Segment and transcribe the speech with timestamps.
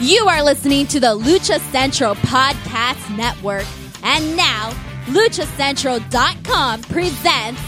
[0.00, 3.66] You are listening to the Lucha Central Podcast Network.
[4.02, 4.70] And now,
[5.08, 7.60] LuchaCentral.com presents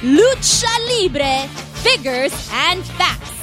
[0.00, 1.48] Lucha Libre
[1.82, 3.39] Figures and Facts.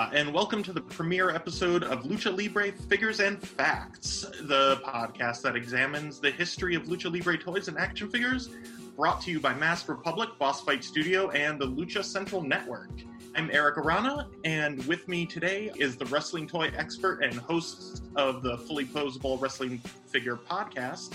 [0.00, 5.42] Hola, and welcome to the premiere episode of Lucha Libre Figures and Facts, the podcast
[5.42, 8.48] that examines the history of Lucha Libre toys and action figures,
[8.96, 12.88] brought to you by Masked Republic, Boss Fight Studio, and the Lucha Central Network.
[13.36, 18.42] I'm Eric Arana, and with me today is the wrestling toy expert and host of
[18.42, 21.12] the Fully Posable Wrestling Figure podcast,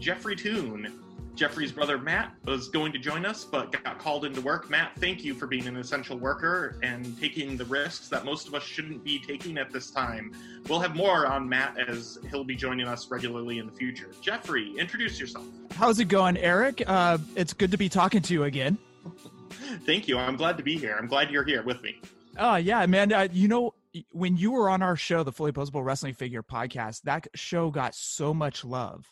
[0.00, 1.04] Jeffrey Toon.
[1.38, 4.68] Jeffrey's brother Matt was going to join us, but got called into work.
[4.68, 8.56] Matt, thank you for being an essential worker and taking the risks that most of
[8.56, 10.32] us shouldn't be taking at this time.
[10.68, 14.10] We'll have more on Matt as he'll be joining us regularly in the future.
[14.20, 15.44] Jeffrey, introduce yourself.
[15.76, 16.82] How's it going, Eric?
[16.84, 18.76] Uh, it's good to be talking to you again.
[19.86, 20.18] Thank you.
[20.18, 20.96] I'm glad to be here.
[20.98, 22.00] I'm glad you're here with me.
[22.36, 23.12] Oh, yeah, man.
[23.12, 23.74] Uh, you know,
[24.10, 27.94] when you were on our show, the Fully Posable Wrestling Figure podcast, that show got
[27.94, 29.06] so much love.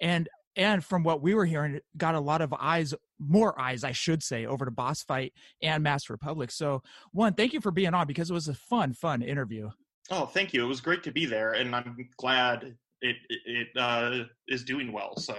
[0.00, 3.84] And and from what we were hearing, it got a lot of eyes, more eyes,
[3.84, 6.50] I should say, over to Boss Fight and Masked Republic.
[6.50, 9.70] So, one, thank you for being on because it was a fun, fun interview.
[10.10, 10.64] Oh, thank you.
[10.64, 15.16] It was great to be there, and I'm glad it it uh, is doing well.
[15.16, 15.34] So,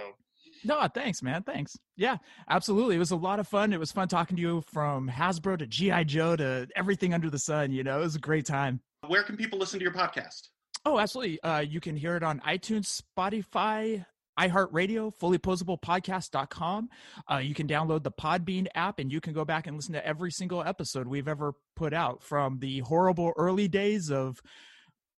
[0.64, 1.42] no, thanks, man.
[1.42, 1.76] Thanks.
[1.96, 2.16] Yeah,
[2.48, 2.96] absolutely.
[2.96, 3.72] It was a lot of fun.
[3.72, 7.38] It was fun talking to you from Hasbro to GI Joe to everything under the
[7.38, 7.70] sun.
[7.70, 8.80] You know, it was a great time.
[9.06, 10.48] Where can people listen to your podcast?
[10.86, 11.40] Oh, absolutely.
[11.42, 14.04] Uh, you can hear it on iTunes, Spotify,
[14.38, 16.88] iHeartRadio, fullyposablepodcast.com.
[17.30, 20.06] Uh, you can download the Podbean app and you can go back and listen to
[20.06, 24.40] every single episode we've ever put out from the horrible early days of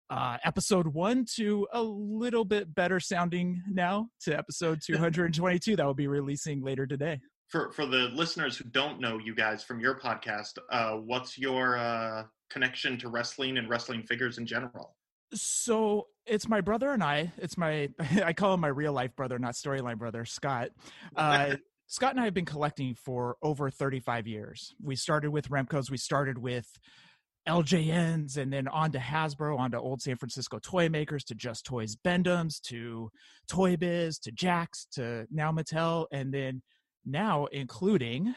[0.10, 5.94] uh, episode one to a little bit better sounding now to episode 222 that will
[5.94, 7.20] be releasing later today.
[7.50, 11.78] For, for the listeners who don't know you guys from your podcast, uh, what's your
[11.78, 14.95] uh, connection to wrestling and wrestling figures in general?
[15.36, 17.32] So it's my brother and I.
[17.38, 17.90] It's my
[18.24, 20.70] I call him my real life brother, not storyline brother, Scott.
[21.16, 21.56] Uh,
[21.88, 24.74] Scott and I have been collecting for over 35 years.
[24.84, 25.92] We started with Remco's.
[25.92, 26.68] We started with
[27.48, 31.66] LJNs and then on to Hasbro, on to old San Francisco toy makers, to Just
[31.66, 33.12] Toys Bend-Ems, to
[33.48, 36.64] Toy Biz, to Jakks, to now Mattel, and then
[37.06, 38.34] now including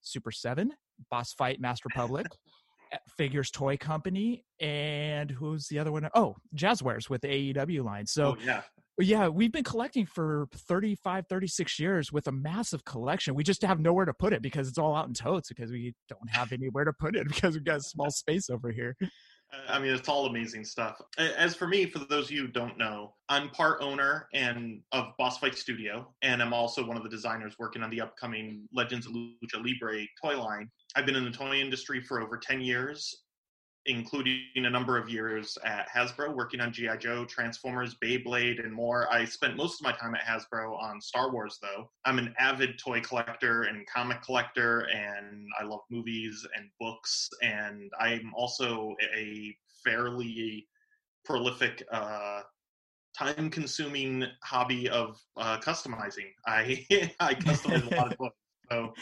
[0.00, 0.72] Super 7,
[1.10, 2.26] Boss Fight, Master Republic,
[3.16, 6.08] Figures Toy Company, and who's the other one?
[6.14, 8.06] Oh, Jazzwares with the AEW line.
[8.06, 8.62] So, oh, yeah.
[8.98, 13.34] Yeah, we've been collecting for 35, 36 years with a massive collection.
[13.34, 15.94] We just have nowhere to put it because it's all out in totes because we
[16.08, 18.96] don't have anywhere to put it because we've got small space over here.
[19.68, 21.00] I mean, it's all amazing stuff.
[21.18, 25.12] As for me, for those of you who don't know, I'm part owner and of
[25.18, 29.06] Boss Fight Studio, and I'm also one of the designers working on the upcoming Legends
[29.06, 30.70] of Lucha Libre toy line.
[30.96, 33.24] I've been in the toy industry for over 10 years,
[33.84, 36.96] including a number of years at Hasbro, working on G.I.
[36.96, 39.06] Joe, Transformers, Beyblade, and more.
[39.12, 41.90] I spent most of my time at Hasbro on Star Wars, though.
[42.06, 47.92] I'm an avid toy collector and comic collector, and I love movies and books, and
[48.00, 50.66] I'm also a fairly
[51.26, 52.40] prolific uh,
[53.16, 56.30] time consuming hobby of uh, customizing.
[56.46, 56.86] I
[57.20, 58.36] I customize a lot of books.
[58.70, 58.94] So,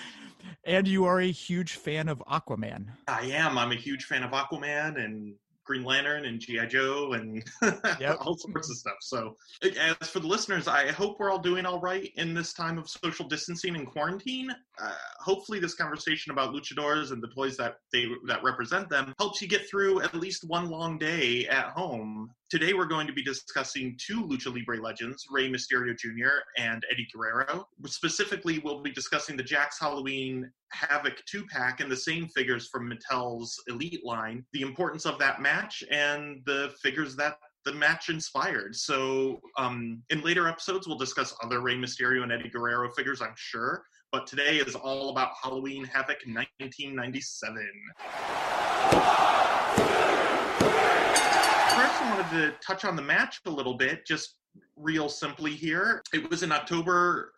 [0.64, 2.86] and you are a huge fan of Aquaman.
[3.08, 3.58] I am.
[3.58, 7.42] I'm a huge fan of Aquaman and Green Lantern and GI Joe and
[8.00, 8.18] yep.
[8.20, 8.96] all sorts of stuff.
[9.00, 12.78] So, as for the listeners, I hope we're all doing all right in this time
[12.78, 14.50] of social distancing and quarantine.
[14.78, 19.40] Uh, hopefully, this conversation about luchadors and the toys that they that represent them helps
[19.40, 22.30] you get through at least one long day at home.
[22.50, 26.42] Today, we're going to be discussing two Lucha Libre legends, Rey Mysterio Jr.
[26.58, 27.66] and Eddie Guerrero.
[27.86, 32.92] Specifically, we'll be discussing the Jakks Halloween Havoc two pack and the same figures from
[32.92, 38.76] Mattel's Elite line, the importance of that match, and the figures that the match inspired.
[38.76, 43.34] So, um, in later episodes, we'll discuss other Rey Mysterio and Eddie Guerrero figures, I'm
[43.36, 43.84] sure.
[44.12, 47.70] But today is all about Halloween Havoc 1997.
[52.00, 54.36] I wanted to touch on the match a little bit, just
[54.76, 56.02] real simply here.
[56.12, 57.32] It was in October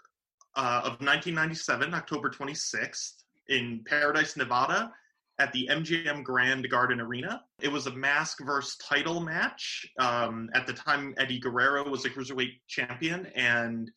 [0.56, 4.92] uh, of 1997, October 26th, in Paradise, Nevada,
[5.38, 7.42] at the MGM Grand Garden Arena.
[7.60, 9.86] It was a mask versus title match.
[9.98, 13.90] Um, at the time, Eddie Guerrero was a cruiserweight champion, and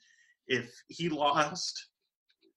[0.48, 1.88] if he lost,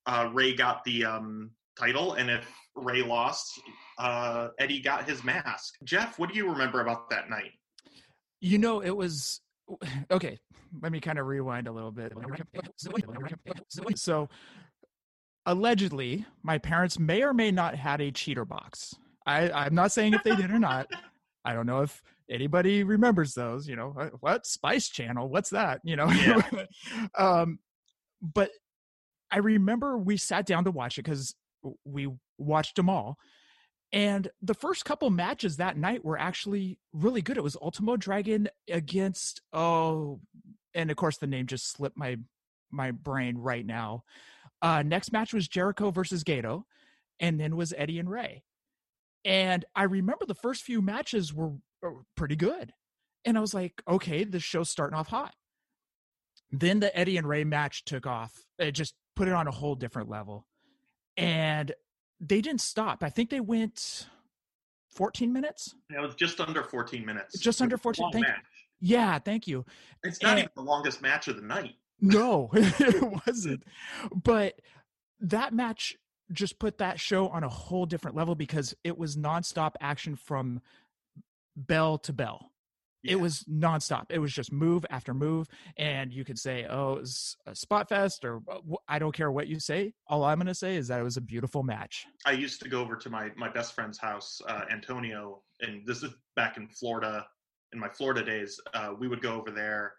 [0.06, 3.60] uh, Rey got the um, title, and if Rey lost,
[3.98, 5.74] uh, Eddie got his mask.
[5.84, 7.52] Jeff, what do you remember about that night?
[8.42, 9.40] You know, it was
[10.10, 10.38] okay.
[10.82, 12.12] Let me kind of rewind a little bit.
[13.94, 14.28] So,
[15.46, 18.94] allegedly, my parents may or may not had a cheater box.
[19.26, 20.86] I, I'm not saying if they did or not.
[21.44, 23.68] I don't know if anybody remembers those.
[23.68, 25.28] You know, what Spice Channel?
[25.28, 25.80] What's that?
[25.84, 26.42] You know, yeah.
[27.18, 27.58] um,
[28.22, 28.50] but
[29.30, 31.34] I remember we sat down to watch it because
[31.84, 33.18] we watched them all.
[33.92, 37.36] And the first couple matches that night were actually really good.
[37.36, 40.20] It was Ultimo Dragon against oh,
[40.74, 42.16] and of course the name just slipped my
[42.70, 44.04] my brain right now.
[44.62, 46.64] Uh, next match was Jericho versus Gedo,
[47.20, 48.44] and then was Eddie and Rey.
[49.24, 51.52] And I remember the first few matches were,
[51.82, 52.72] were pretty good,
[53.24, 55.34] and I was like, okay, the show's starting off hot.
[56.50, 58.32] Then the Eddie and Rey match took off.
[58.58, 60.46] It just put it on a whole different level.
[61.16, 61.72] And
[62.22, 63.02] they didn't stop.
[63.02, 64.06] I think they went
[64.94, 65.74] 14 minutes.
[65.90, 67.38] Yeah, it was just under 14 minutes.
[67.38, 68.12] Just under 14.
[68.12, 68.26] Thank.
[68.80, 69.64] Yeah, thank you.
[70.02, 71.74] It's not and, even the longest match of the night.
[72.00, 73.64] No, it wasn't.
[74.14, 74.60] But
[75.20, 75.96] that match
[76.30, 80.60] just put that show on a whole different level because it was nonstop action from
[81.56, 82.51] bell to bell.
[83.02, 83.12] Yeah.
[83.12, 84.06] It was nonstop.
[84.10, 87.88] It was just move after move, and you could say, "Oh, it was a spot
[87.88, 88.40] fest," or
[88.88, 89.92] I don't care what you say.
[90.06, 92.06] All I'm going to say is that it was a beautiful match.
[92.24, 96.02] I used to go over to my my best friend's house, uh, Antonio, and this
[96.02, 97.26] is back in Florida.
[97.72, 99.94] In my Florida days, uh, we would go over there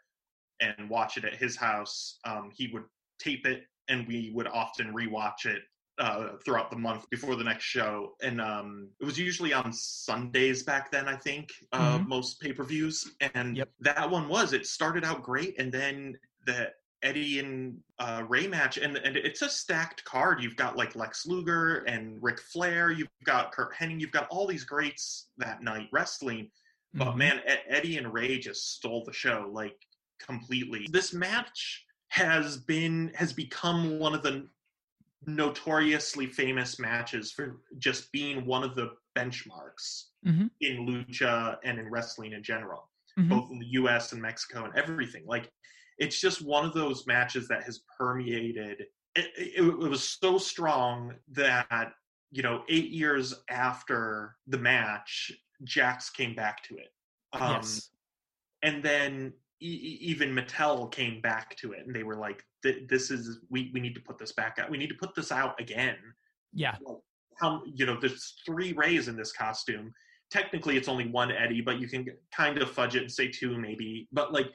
[0.62, 2.20] and watch it at his house.
[2.24, 2.84] Um, he would
[3.20, 5.64] tape it, and we would often rewatch it
[6.00, 10.63] uh, throughout the month before the next show, and um, it was usually on Sundays
[10.63, 11.07] back then.
[11.07, 12.10] I think uh, mm-hmm.
[12.10, 13.69] most pay per views, and yep.
[13.81, 14.54] that one was.
[14.54, 16.72] It started out great, and then the
[17.04, 20.42] Eddie and uh, Rey match, and and it's a stacked card.
[20.42, 22.92] You've got like Lex Luger and Ric Flair.
[22.92, 24.00] You've got Curt Hennig.
[24.00, 26.50] You've got all these greats that night wrestling.
[26.96, 27.18] But mm-hmm.
[27.18, 29.75] man, Eddie and Rey just stole the show like
[30.19, 30.88] completely.
[30.92, 34.48] This match has been has become one of the
[35.28, 40.48] notoriously famous matches for just being one of the benchmarks mm-hmm.
[40.62, 43.30] in lucha and in wrestling in general, mm-hmm.
[43.30, 45.24] both in the US and Mexico and everything.
[45.25, 45.52] Like,
[45.98, 48.86] it's just one of those matches that has permeated.
[49.16, 51.94] It, it, it was so strong that,
[52.31, 55.31] you know, eight years after the match,
[55.66, 56.90] Jakks came back to it.
[57.34, 57.90] Um, yes.
[58.64, 63.71] And then even Mattel came back to it and they were like, "This is we
[63.74, 64.69] we need to put this back out.
[64.69, 65.98] We need to put this out again."
[66.54, 66.75] Yeah.
[67.39, 69.94] how um, you know there's three Reys in this costume.
[70.31, 72.06] Technically, it's only one Eddie, but you can
[72.36, 74.07] kind of fudge it and say two maybe.
[74.12, 74.51] But like,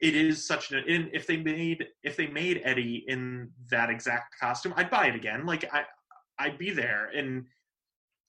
[0.00, 1.10] it is such an.
[1.12, 5.46] If they made if they made Eddie in that exact costume, I'd buy it again.
[5.46, 5.84] Like I
[6.38, 7.46] I'd be there, and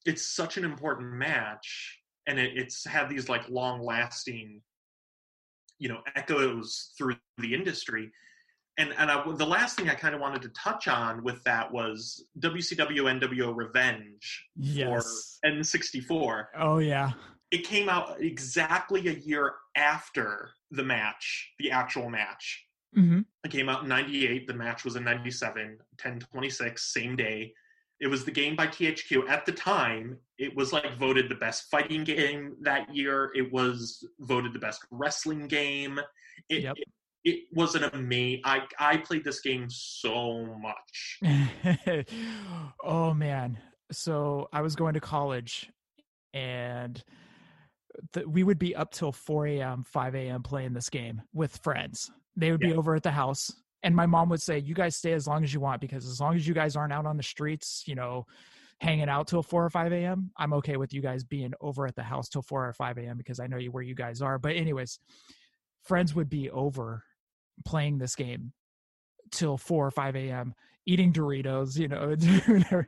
[0.06, 4.62] it's such an important match, and it, it's had these like long lasting
[5.80, 8.12] you know echoes through the industry
[8.80, 11.70] and and I, the last thing I kind of wanted to touch on with that
[11.70, 15.38] was WCW NWO Revenge yes.
[15.42, 16.44] for N64.
[16.58, 17.12] Oh yeah,
[17.50, 22.64] it came out exactly a year after the match, the actual match.
[22.96, 23.20] Mm-hmm.
[23.44, 24.46] It came out in '98.
[24.46, 27.52] The match was in '97, 10:26, same day.
[28.00, 29.28] It was the game by THQ.
[29.28, 33.30] At the time, it was like voted the best fighting game that year.
[33.34, 36.00] It was voted the best wrestling game.
[36.48, 36.76] It, yep.
[36.78, 36.88] it,
[37.24, 38.40] it was an amazing.
[38.44, 41.18] I I played this game so much.
[42.84, 43.58] oh man!
[43.92, 45.70] So I was going to college,
[46.32, 47.02] and
[48.14, 50.42] the, we would be up till 4 a.m., 5 a.m.
[50.42, 52.10] playing this game with friends.
[52.36, 52.70] They would yeah.
[52.70, 53.52] be over at the house
[53.82, 56.20] and my mom would say you guys stay as long as you want because as
[56.20, 58.26] long as you guys aren't out on the streets you know
[58.80, 61.96] hanging out till 4 or 5 a.m i'm okay with you guys being over at
[61.96, 64.38] the house till 4 or 5 a.m because i know you where you guys are.
[64.38, 64.98] But anyways
[65.82, 67.04] friends would be over
[67.64, 68.52] playing this game
[69.30, 70.54] till 4 or 5 a.m
[70.86, 72.84] eating doritos you know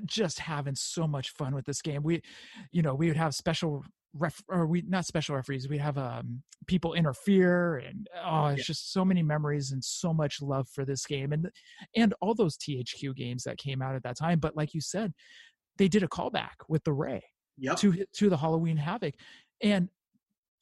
[0.04, 2.02] just having so much fun with this game.
[2.02, 2.22] We
[2.70, 6.42] you know we would have special ref or we not special referees we have um
[6.66, 8.64] people interfere and oh it's yeah.
[8.64, 11.48] just so many memories and so much love for this game and
[11.96, 15.12] and all those thq games that came out at that time but like you said
[15.76, 17.22] they did a callback with the rey
[17.56, 17.76] yep.
[17.76, 19.14] to to the halloween havoc
[19.62, 19.88] and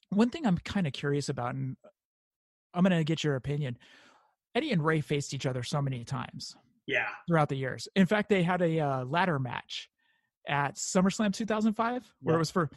[0.09, 1.75] one thing i'm kind of curious about and
[2.75, 3.75] i'm going to get your opinion
[4.53, 8.29] eddie and Rey faced each other so many times yeah throughout the years in fact
[8.29, 9.89] they had a uh, ladder match
[10.47, 12.35] at SummerSlam 2005, where yeah.
[12.35, 12.69] it was for.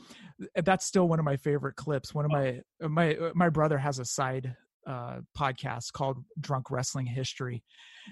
[0.54, 2.14] That's still one of my favorite clips.
[2.14, 2.38] One of oh.
[2.38, 4.54] my uh, my uh, my brother has a side
[4.87, 7.62] uh, podcast called Drunk Wrestling History,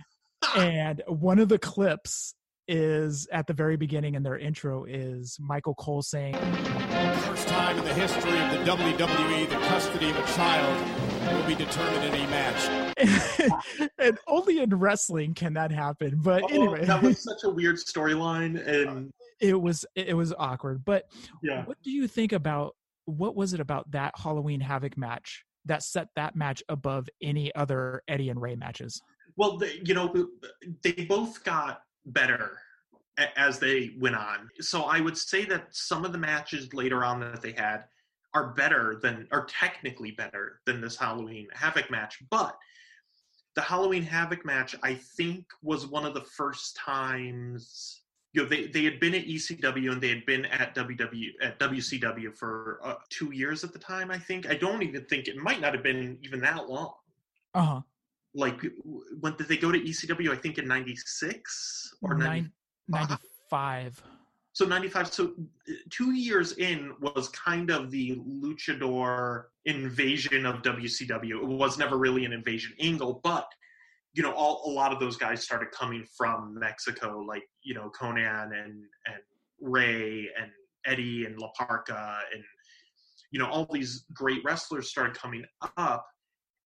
[0.57, 2.35] and one of the clips
[2.69, 7.78] is at the very beginning in their intro is Michael Cole saying, "First time time
[7.78, 10.88] in the history of the WWE the custody of a child
[11.26, 13.90] will be determined in a match.
[13.99, 16.19] and only in wrestling can that happen.
[16.23, 20.33] But oh, anyway, that was such a weird storyline, uh, and it was it was
[20.39, 20.85] awkward.
[20.85, 21.05] But
[21.43, 25.83] yeah, what do you think about what was it about that Halloween Havoc match that
[25.83, 29.01] set that match above any other Eddie and Rey matches?
[29.37, 30.13] Well, they, you know,
[30.83, 32.59] they both got better
[33.37, 34.49] as they went on.
[34.61, 37.85] So I would say that some of the matches later on that they had
[38.35, 42.19] are better than, are technically better than this Halloween Havoc match.
[42.31, 42.57] But
[43.57, 48.03] the Halloween Havoc match, I think, was one of the first times.
[48.33, 51.59] You know, they, they had been at ECW and they had been at WW at
[51.59, 54.11] WCW for uh, two years at the time.
[54.11, 56.95] I think I don't even think it might not have been even that long.
[57.55, 57.81] Uh huh.
[58.33, 58.61] Like
[59.19, 60.31] when did they go to ECW?
[60.31, 62.53] I think in '96 or Nine,
[62.89, 64.01] 95.
[64.53, 65.13] So 95.
[65.13, 65.33] So
[65.69, 71.43] uh, two years in was kind of the luchador invasion of WCW.
[71.43, 73.53] It was never really an invasion angle, but
[74.12, 77.90] you know, all a lot of those guys started coming from Mexico, like you know
[77.99, 79.23] Konnan and and
[79.61, 80.50] Rey and
[80.87, 82.43] Eddie and La Parka and
[83.31, 85.45] you know all these great wrestlers started coming
[85.76, 86.07] up,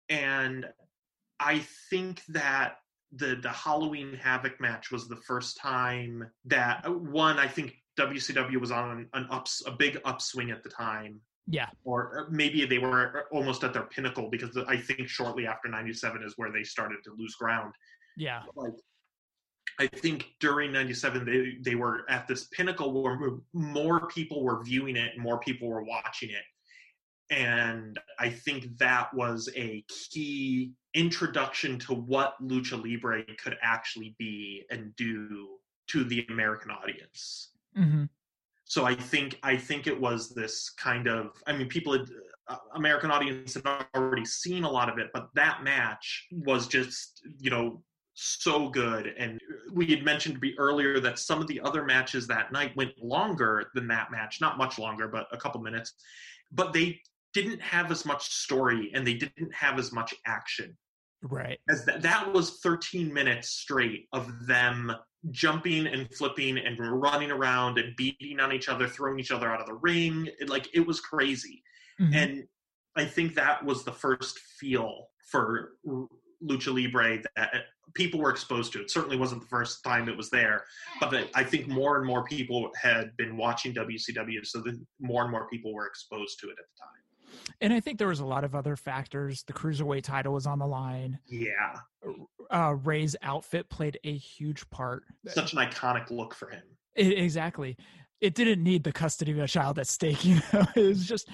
[0.09, 0.65] and
[1.39, 1.59] I
[1.89, 2.75] think that
[3.15, 8.59] the the Halloween Havoc match was the first time that uh, one I think WCW
[8.59, 11.19] was on an ups a big upswing at the time.
[11.47, 11.69] Yeah.
[11.83, 15.67] Or uh, maybe they were uh, almost at their pinnacle because I think shortly after
[15.67, 17.73] 97 is where they started to lose ground.
[18.17, 18.43] Yeah.
[18.55, 18.73] Like
[19.79, 23.17] I think during 97 they they were at this pinnacle where
[23.53, 26.43] more people were viewing it more people were watching it
[27.29, 34.63] and I think that was a key introduction to what lucha libre could actually be
[34.69, 35.57] and do
[35.87, 37.51] to the American audience.
[37.77, 38.03] Mm-hmm.
[38.65, 42.07] So I think I think it was this kind of I mean people had
[42.47, 47.21] uh, American audience had already seen a lot of it, but that match was just
[47.39, 47.81] you know
[48.15, 49.41] so good and
[49.71, 53.71] we had mentioned be earlier that some of the other matches that night went longer
[53.73, 55.93] than that match not much longer but a couple minutes
[56.51, 57.01] but they
[57.33, 60.77] didn't have as much story and they didn't have as much action.
[61.23, 61.59] Right.
[61.69, 64.91] As that, that was 13 minutes straight of them
[65.31, 69.61] jumping and flipping and running around and beating on each other, throwing each other out
[69.61, 70.27] of the ring.
[70.39, 71.63] It, like it was crazy.
[71.99, 72.13] Mm-hmm.
[72.13, 72.43] And
[72.95, 75.71] I think that was the first feel for
[76.43, 77.63] lucha libre that
[77.93, 78.81] people were exposed to.
[78.81, 80.65] It certainly wasn't the first time it was there,
[80.99, 85.31] but I think more and more people had been watching WCW, so that more and
[85.31, 87.02] more people were exposed to it at the time.
[87.61, 89.43] And I think there was a lot of other factors.
[89.43, 91.19] The cruiserweight title was on the line.
[91.27, 91.79] Yeah.
[92.51, 95.03] Uh, Rey's outfit played a huge part.
[95.27, 96.63] Such an iconic look for him.
[96.95, 97.77] It, exactly.
[98.21, 100.23] It didn't need the custody of a child at stake.
[100.25, 101.29] You know, it was just.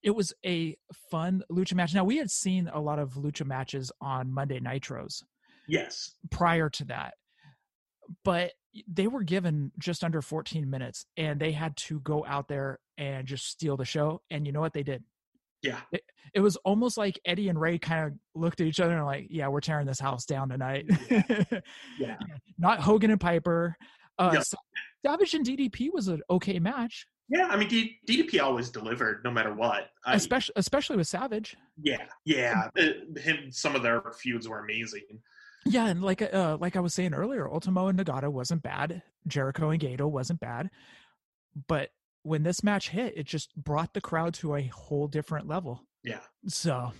[0.00, 0.76] It was a
[1.10, 1.92] fun lucha match.
[1.92, 5.24] Now we had seen a lot of lucha matches on Monday Nitros.
[5.66, 6.12] Yes.
[6.30, 7.14] Prior to that,
[8.24, 8.52] but
[8.86, 13.26] they were given just under 14 minutes and they had to go out there and
[13.26, 15.02] just steal the show and you know what they did
[15.62, 15.80] yeah.
[15.92, 16.02] It,
[16.34, 19.26] it, was almost like Eddie and Rey kind of looked at each other and like,
[19.30, 20.86] yeah, we're tearing this house down tonight.
[21.10, 21.44] Yeah.
[21.98, 22.16] yeah.
[22.58, 23.76] Not Hogan and Piper.
[24.18, 24.42] Uh, yeah.
[25.04, 27.06] Savage and DDP was an okay match.
[27.28, 29.90] Yeah, I mean D- DDP always delivered no matter what.
[30.06, 31.56] I, especially especially with Savage.
[31.80, 32.70] Yeah, yeah.
[32.74, 35.20] him, some of their feuds were amazing.
[35.66, 39.02] Yeah, and like uh, like I was saying earlier, Ultimo and Nagata wasn't bad.
[39.26, 40.70] Jericho and Gedo wasn't bad,
[41.66, 41.90] but
[42.22, 45.82] when this match hit, it just brought the crowd to a whole different level.
[46.04, 46.20] Yeah.
[46.46, 46.92] So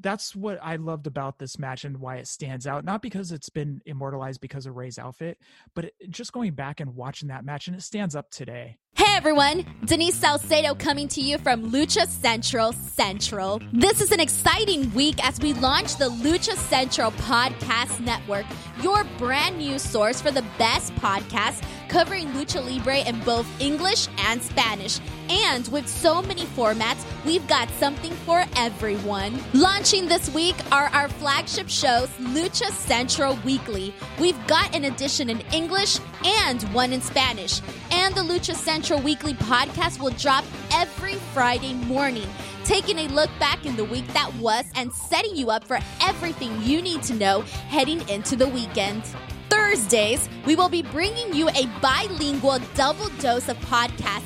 [0.00, 2.84] that's what I loved about this match and why it stands out.
[2.84, 5.38] Not because it's been immortalized because of Rey's outfit,
[5.74, 8.78] but it, just going back and watching that match and it stands up today.
[8.94, 13.60] Hey everyone, Denise Salcedo coming to you from Lucha Central Central.
[13.72, 18.46] This is an exciting week as we launch the Lucha Central Podcast Network,
[18.82, 24.42] your brand new source for the best podcasts covering Lucha Libre in both English and
[24.42, 25.00] Spanish.
[25.30, 29.38] And with so many formats, we've got something for everyone.
[29.52, 33.92] Launching this week are our flagship shows, Lucha Central Weekly.
[34.18, 37.60] We've got an edition in English and one in Spanish.
[37.90, 42.28] And the Lucha Central Weekly podcast will drop every Friday morning,
[42.64, 46.62] taking a look back in the week that was and setting you up for everything
[46.62, 49.02] you need to know heading into the weekend.
[49.48, 54.22] Thursdays, we will be bringing you a bilingual double dose of podcasts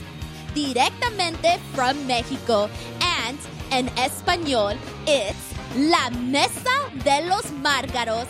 [0.55, 2.69] directamente from Mexico.
[3.01, 3.39] And
[3.71, 4.77] in Espanol,
[5.07, 8.29] it's La Mesa de los Márgaros,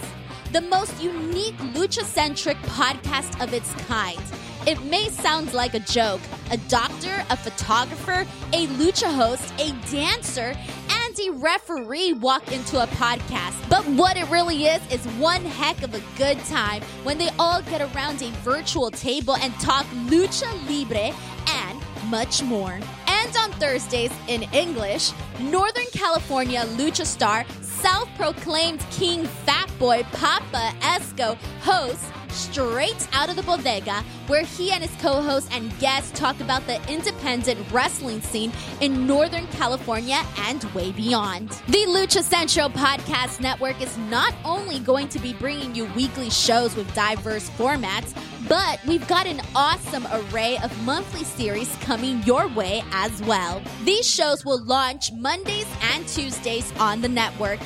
[0.52, 4.22] the most unique lucha centric podcast of its kind.
[4.64, 6.20] It may sound like a joke.
[6.52, 10.54] A doctor, a photographer, a lucha host, a dancer,
[10.88, 13.68] and a referee walk into a podcast.
[13.68, 17.62] But what it really is, is one heck of a good time when they all
[17.62, 21.14] get around a virtual table and talk lucha libre
[21.48, 22.78] and much more.
[23.06, 31.36] And on Thursdays in English, Northern California lucha star, self proclaimed King Fatboy Papa Esco
[31.60, 36.40] hosts straight out of the bodega, where he and his co hosts and guests talk
[36.40, 41.50] about the independent wrestling scene in Northern California and way beyond.
[41.68, 46.74] The Lucha Central Podcast Network is not only going to be bringing you weekly shows
[46.74, 48.14] with diverse formats,
[48.48, 53.62] but we've got an awesome array of monthly series coming your way as well.
[53.84, 57.60] These shows will launch Mondays and Tuesdays on the network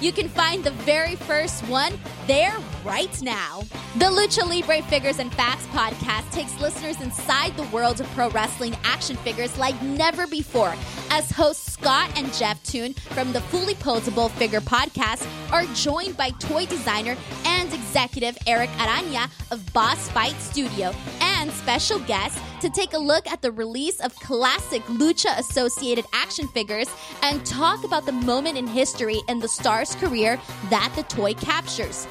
[0.00, 3.62] you can find the very first one there right now.
[3.96, 8.76] The Lucha Libre Figures and Facts podcast takes listeners inside the world of pro wrestling
[8.84, 10.74] action figures like never before,
[11.10, 16.30] as hosts Scott and Jeff Toon from the Fully Posable Figure podcast are joined by
[16.30, 20.92] toy designer and executive Eric Arana of Boss Fight Studio
[21.38, 26.48] and special guests to take a look at the release of classic lucha associated action
[26.48, 26.88] figures
[27.22, 32.06] and talk about the moment in history in the star's career that the toy captures.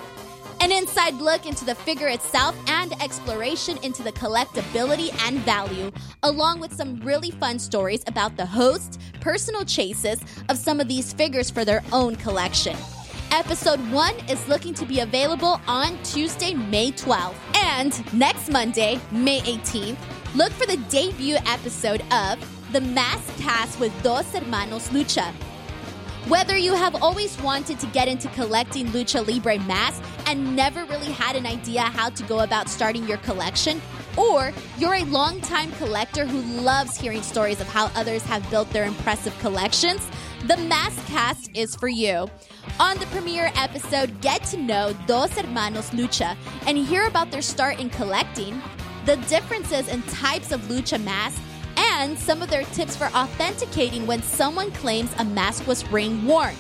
[0.60, 5.92] An inside look into the figure itself and exploration into the collectability and value,
[6.24, 10.20] along with some really fun stories about the host, personal chases
[10.50, 12.76] of some of these figures for their own collection.
[13.32, 17.36] Episode 1 is looking to be available on Tuesday, May 12th.
[17.56, 19.98] And next Monday, May 18th,
[20.34, 22.40] look for the debut episode of
[22.72, 25.34] The Mask Cast with Dos Hermanos Lucha.
[26.30, 31.12] Whether you have always wanted to get into collecting Lucha Libre masks and never really
[31.12, 33.82] had an idea how to go about starting your collection,
[34.18, 38.86] or you're a longtime collector who loves hearing stories of how others have built their
[38.86, 40.10] impressive collections,
[40.48, 42.30] the Mask Cast is for you.
[42.80, 47.82] On the premiere episode, get to know Dos Hermanos Lucha and hear about their start
[47.82, 48.62] in collecting,
[49.06, 51.42] the differences in types of lucha masks,
[51.76, 56.56] and some of their tips for authenticating when someone claims a mask was ring worn.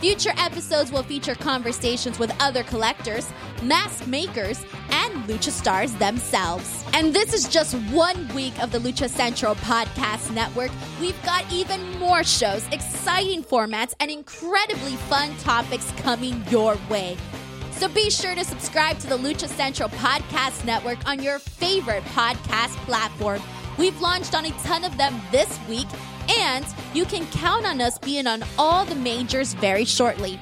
[0.00, 3.28] Future episodes will feature conversations with other collectors,
[3.64, 6.84] mask makers, and lucha stars themselves.
[6.92, 10.70] And this is just one week of the Lucha Central Podcast Network.
[11.00, 17.16] We've got even more shows, exciting formats, and incredibly fun topics coming your way.
[17.72, 22.76] So be sure to subscribe to the Lucha Central Podcast Network on your favorite podcast
[22.86, 23.42] platform.
[23.78, 25.86] We've launched on a ton of them this week,
[26.28, 30.40] and you can count on us being on all the majors very shortly.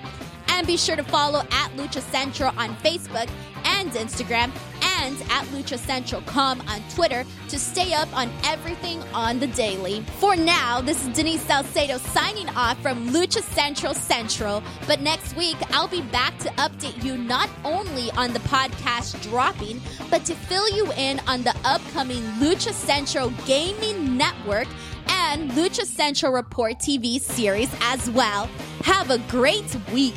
[0.49, 3.29] And be sure to follow at Lucha Central on Facebook
[3.67, 4.51] and Instagram
[4.83, 10.03] and at Lucha Central Com on Twitter to stay up on everything on the daily.
[10.19, 14.63] For now, this is Denise Salcedo signing off from Lucha Central Central.
[14.87, 19.81] But next week, I'll be back to update you not only on the podcast dropping,
[20.11, 24.69] but to fill you in on the upcoming Lucha Central Gaming Network
[25.09, 28.49] and Lucha Central Report TV series as well.
[28.83, 30.15] Have a great week.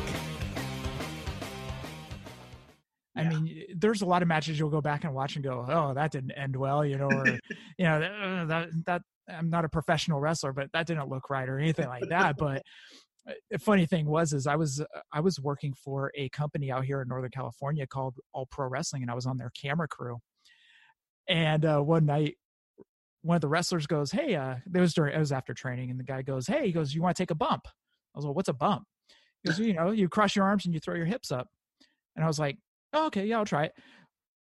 [3.19, 3.29] I yeah.
[3.29, 6.11] mean, there's a lot of matches you'll go back and watch and go, "Oh, that
[6.11, 7.25] didn't end well," you know, or
[7.77, 11.47] you know, uh, that that I'm not a professional wrestler, but that didn't look right
[11.49, 12.37] or anything like that.
[12.37, 12.63] but
[13.29, 16.71] uh, the funny thing was, is I was uh, I was working for a company
[16.71, 19.89] out here in Northern California called All Pro Wrestling, and I was on their camera
[19.89, 20.19] crew.
[21.27, 22.37] And uh, one night,
[23.21, 25.99] one of the wrestlers goes, "Hey," uh, it was during it was after training, and
[25.99, 28.35] the guy goes, "Hey," he goes, "You want to take a bump?" I was like,
[28.35, 28.83] "What's a bump?"
[29.43, 31.47] He goes, "You know, you cross your arms and you throw your hips up."
[32.15, 32.57] And I was like,
[32.93, 33.73] oh, okay, yeah, I'll try it.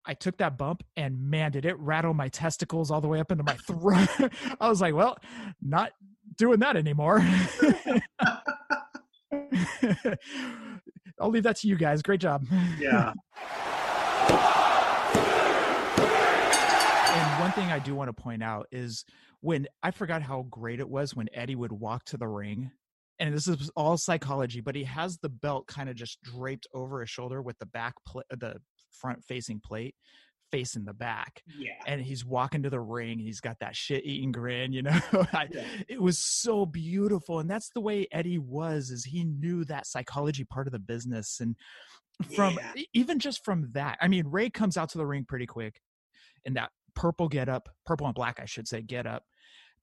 [0.05, 3.31] I took that bump and man, did it rattle my testicles all the way up
[3.31, 4.09] into my throat.
[4.59, 5.17] I was like, well,
[5.61, 5.91] not
[6.37, 7.19] doing that anymore.
[11.19, 12.01] I'll leave that to you guys.
[12.01, 12.45] Great job.
[12.79, 13.13] Yeah.
[17.11, 19.05] and one thing I do want to point out is
[19.41, 22.71] when I forgot how great it was when Eddie would walk to the ring
[23.21, 27.01] and this is all psychology, but he has the belt kind of just draped over
[27.01, 28.55] his shoulder with the back, pl- uh, the
[28.91, 29.95] front facing plate
[30.51, 31.43] facing the back.
[31.57, 31.71] Yeah.
[31.87, 34.99] And he's walking to the ring and he's got that shit eating grin, you know.
[35.13, 35.63] I, yeah.
[35.87, 37.39] It was so beautiful.
[37.39, 41.39] And that's the way Eddie was, is he knew that psychology part of the business.
[41.39, 41.55] And
[42.35, 42.83] from yeah.
[42.93, 45.79] even just from that, I mean, Rey comes out to the ring pretty quick
[46.43, 49.23] in that purple get up, purple and black, I should say, get up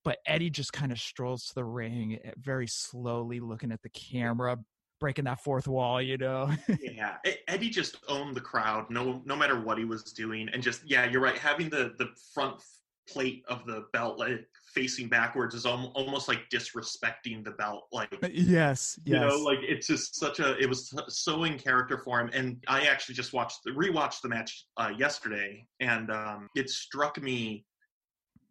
[0.09, 3.91] but Eddie just kind of strolls to the ring eh, very slowly, looking at the
[3.91, 4.57] camera,
[5.01, 6.51] breaking that fourth wall, you know.
[6.81, 7.17] yeah,
[7.47, 11.05] Eddie just owned the crowd, no no matter what he was doing, and just yeah,
[11.05, 11.37] you're right.
[11.37, 12.63] Having the the front
[13.07, 18.29] plate of the belt like facing backwards is almost like disrespecting the belt like uh,
[18.33, 18.99] yes, yes.
[19.05, 22.63] you know like it's just such a it was so in character for him and
[22.69, 27.65] i actually just watched the rewatched the match uh, yesterday and um it struck me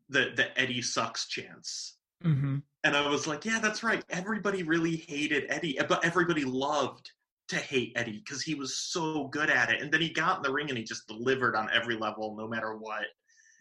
[0.10, 2.58] the the eddie sucks chance mm-hmm.
[2.84, 7.12] and i was like yeah that's right everybody really hated eddie but everybody loved
[7.48, 9.82] to hate Eddie because he was so good at it.
[9.82, 12.48] And then he got in the ring and he just delivered on every level, no
[12.48, 13.06] matter what.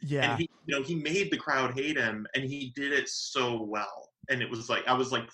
[0.03, 0.31] Yeah.
[0.31, 3.63] And he, you know, he made the crowd hate him and he did it so
[3.63, 4.11] well.
[4.29, 5.29] And it was like, I was like,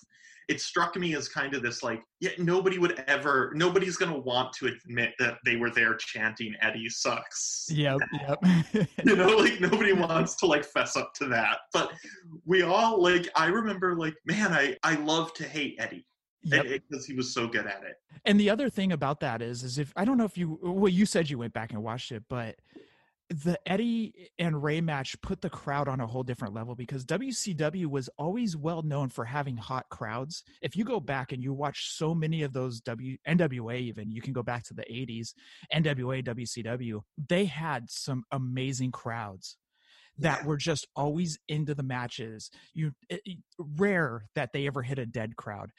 [0.52, 4.18] it struck me as kind of this like, yeah, nobody would ever, nobody's going to
[4.18, 7.66] want to admit that they were there chanting Eddie sucks.
[7.70, 7.98] Yep.
[8.12, 8.88] Yep.
[9.04, 11.58] you know, like nobody wants to like fess up to that.
[11.72, 11.92] But
[12.44, 16.06] we all like, I remember like, man, I, I love to hate Eddie
[16.44, 17.02] because yep.
[17.06, 17.96] he was so good at it.
[18.26, 20.92] And the other thing about that is, is if I don't know if you, well,
[20.92, 22.56] you said you went back and watched it, but
[23.32, 27.86] the Eddie and Rey match put the crowd on a whole different level because WCW
[27.86, 30.42] was always well known for having hot crowds.
[30.60, 34.20] If you go back and you watch so many of those W NWA even, you
[34.20, 35.34] can go back to the 80s,
[35.74, 39.56] NWA, WCW, they had some amazing crowds
[40.18, 40.46] that yeah.
[40.46, 42.50] were just always into the matches.
[42.74, 45.70] You it, it, rare that they ever hit a dead crowd.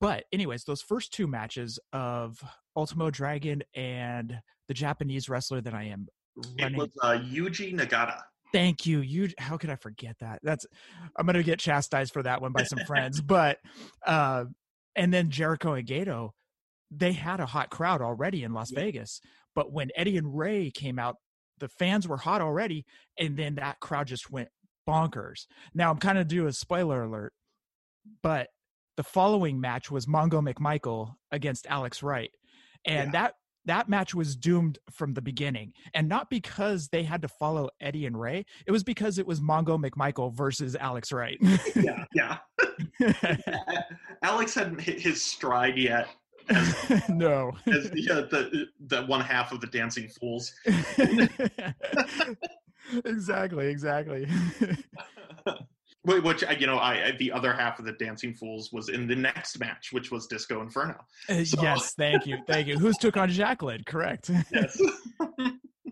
[0.00, 2.42] But anyways, those first two matches of
[2.76, 6.74] Ultimo Dragon and the Japanese wrestler that I am running.
[6.74, 8.20] It was uh, Yuji Nagata.
[8.52, 9.00] Thank you.
[9.00, 10.38] You how could I forget that?
[10.44, 10.64] That's
[11.16, 13.20] I'm gonna get chastised for that one by some friends.
[13.20, 13.58] But
[14.06, 14.44] uh
[14.94, 16.30] and then Jericho and Gedo,
[16.88, 18.80] they had a hot crowd already in Las yeah.
[18.80, 19.20] Vegas.
[19.56, 21.16] But when Eddie and Rey came out,
[21.58, 22.84] the fans were hot already,
[23.18, 24.50] and then that crowd just went
[24.88, 25.46] bonkers.
[25.74, 27.32] Now I'm kind of do a spoiler alert,
[28.22, 28.50] but
[28.96, 32.30] the following match was Mongo McMichael against Alex Wright.
[32.84, 33.22] And yeah.
[33.22, 33.34] that
[33.66, 35.72] that match was doomed from the beginning.
[35.94, 39.40] And not because they had to follow eddie and Rey, it was because it was
[39.40, 41.38] mongo mcmichael versus alex wright.
[41.74, 42.38] Yeah yeah.
[44.22, 46.08] Alex hadn't hit his stride yet.
[46.48, 47.52] As, no.
[47.66, 50.52] as the, uh, the the one half of the dancing fools.
[53.04, 54.28] Exactly exactly
[56.04, 59.58] which you know i the other half of the dancing fools was in the next
[59.58, 60.96] match which was disco inferno.
[61.28, 61.62] Uh, so.
[61.62, 62.78] yes thank you thank you.
[62.78, 64.30] Who's took on jacqueline correct.
[64.52, 64.80] Yes.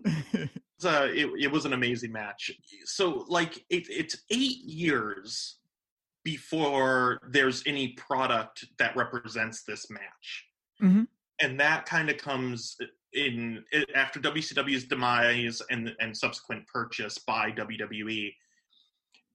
[0.85, 2.51] Uh, it, it was an amazing match.
[2.83, 5.59] So like it, it's eight years
[6.25, 10.45] before there's any product that represents this match.
[10.81, 11.03] Mm-hmm.
[11.39, 12.75] and that kind of comes
[13.13, 13.63] in
[13.95, 18.33] after wcw's demise and and subsequent purchase by wwe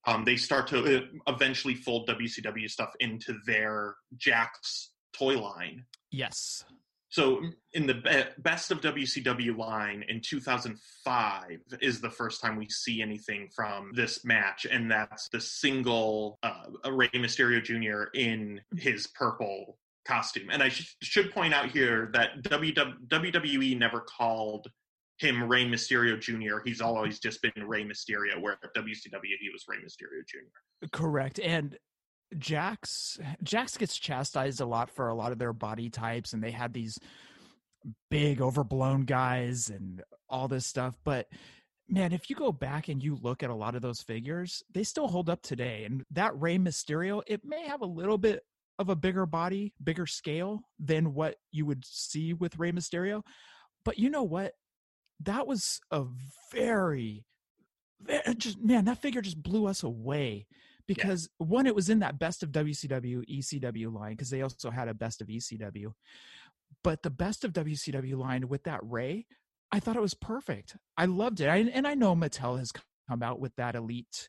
[0.09, 5.85] um, they start to uh, eventually fold WCW stuff into their Jakks toy line.
[6.11, 6.65] Yes.
[7.11, 7.43] So
[7.73, 13.03] in the be- best of WCW line in 2005 is the first time we see
[13.03, 18.11] anything from this match, and that's the single uh, Rey Mysterio Jr.
[18.15, 20.49] in his purple costume.
[20.51, 24.69] And I sh- should point out here that WWE never called
[25.19, 26.59] him Rey Mysterio Jr.
[26.65, 30.87] He's always just been Rey Mysterio, where at WCW he was Rey Mysterio Jr.
[30.93, 31.41] Correct.
[31.41, 31.77] And
[32.37, 36.51] Jakks Jakks gets chastised a lot for a lot of their body types, and they
[36.51, 36.99] had these
[38.11, 40.97] big overblown guys and all this stuff.
[41.05, 41.27] But
[41.89, 44.83] man, if you go back and you look at a lot of those figures, they
[44.83, 45.85] still hold up today.
[45.85, 48.43] And that Rey Mysterio, it may have a little bit
[48.79, 53.23] of a bigger body, bigger scale than what you would see with Rey Mysterio.
[53.85, 54.53] But you know what?
[55.21, 56.05] That was a
[56.53, 57.25] very,
[58.01, 60.47] very just man, that figure just blew us away
[60.87, 61.47] because yeah.
[61.47, 64.95] one, it was in that best of WCW ECW line because they also had a
[64.95, 65.93] best of ECW,
[66.85, 69.27] but the best of WCW line with that Rey
[69.71, 70.77] I thought it was perfect.
[70.97, 72.73] I loved it, I, and I know Mattel has
[73.09, 74.29] come out with that Elite.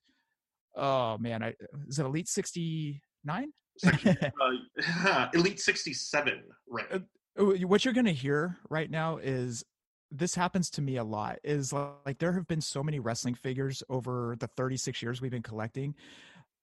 [0.75, 1.53] Oh man, I,
[1.87, 3.51] is it Elite sixty nine?
[3.85, 7.01] uh, Elite sixty seven, right?
[7.37, 9.63] Uh, what you're going to hear right now is
[10.11, 13.83] this happens to me a lot is like there have been so many wrestling figures
[13.89, 15.93] over the 36 years we've been collecting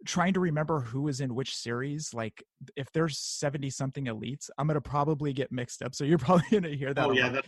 [0.04, 2.42] trying to remember who is in which series like
[2.76, 6.74] if there's 70 something elites i'm gonna probably get mixed up so you're probably gonna
[6.74, 7.44] hear that oh yeah that,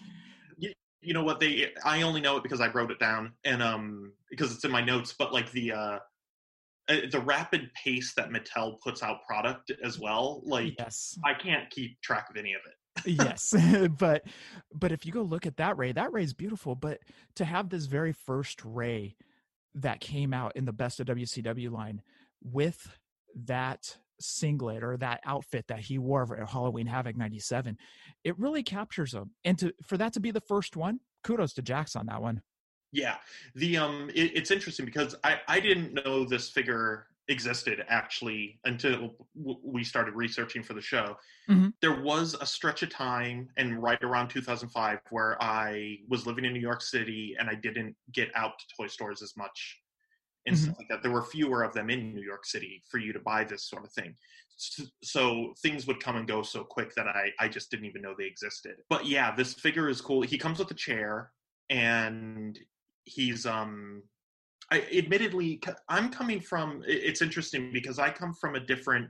[0.56, 3.62] you, you know what they i only know it because i wrote it down and
[3.62, 5.98] um because it's in my notes but like the uh,
[6.88, 11.18] uh the rapid pace that mattel puts out product as well like yes.
[11.24, 13.54] I can't keep track of any of it yes
[13.98, 14.24] but
[14.74, 16.98] but if you go look at that rey that rey is beautiful but
[17.34, 19.16] to have this very first rey
[19.74, 22.02] that came out in the best of wcw line
[22.42, 22.98] with
[23.34, 27.76] that singlet or that outfit that he wore for Halloween Havoc 97,
[28.24, 29.30] it really captures him.
[29.44, 32.42] And to for that to be the first one, kudos to Jakks on that one.
[32.92, 33.16] Yeah.
[33.54, 39.14] The um it, it's interesting because I I didn't know this figure existed actually until
[39.34, 41.16] we started researching for the show.
[41.48, 41.68] Mm-hmm.
[41.80, 46.52] There was a stretch of time, and right around 2005, where I was living in
[46.52, 49.80] New York City and I didn't get out to toy stores as much
[50.46, 50.64] and mm-hmm.
[50.64, 51.02] stuff like that.
[51.02, 53.84] There were fewer of them in New York City for you to buy this sort
[53.84, 54.14] of thing.
[54.56, 58.02] So, so, things would come and go so quick that I, I just didn't even
[58.02, 58.76] know they existed.
[58.88, 60.22] But yeah, this figure is cool.
[60.22, 61.30] He comes with a chair
[61.70, 62.58] and
[63.04, 64.02] he's um
[64.70, 69.09] I admittedly I'm coming from it's interesting because I come from a different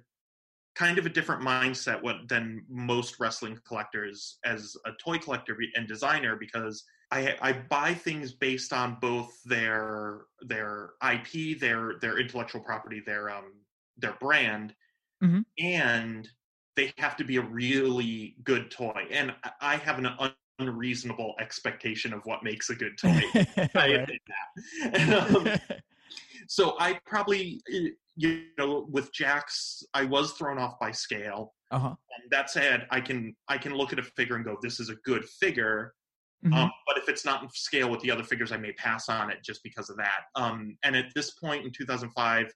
[0.77, 5.89] kind of a different mindset what than most wrestling collectors as a toy collector and
[5.89, 12.61] designer because I I buy things based on both their their IP, their their intellectual
[12.61, 13.53] property, their um
[13.97, 14.75] their brand,
[15.23, 15.41] mm-hmm.
[15.59, 16.29] and
[16.77, 19.07] they have to be a really good toy.
[19.11, 20.07] And I have an
[20.59, 23.21] unreasonable expectation of what makes a good toy.
[24.83, 25.61] That.
[25.71, 25.79] um,
[26.49, 27.61] so I probably,
[28.17, 31.55] you know, with Jakks, I was thrown off by scale.
[31.71, 31.89] Uh-huh.
[31.89, 34.89] And that said, I can I can look at a figure and go, "This is
[34.89, 35.93] a good figure."
[36.45, 36.55] Mm-hmm.
[36.55, 39.31] Um, but if it's not in scale with the other figures, I may pass on
[39.31, 40.21] it just because of that.
[40.37, 42.53] Um, and at this point in 2005,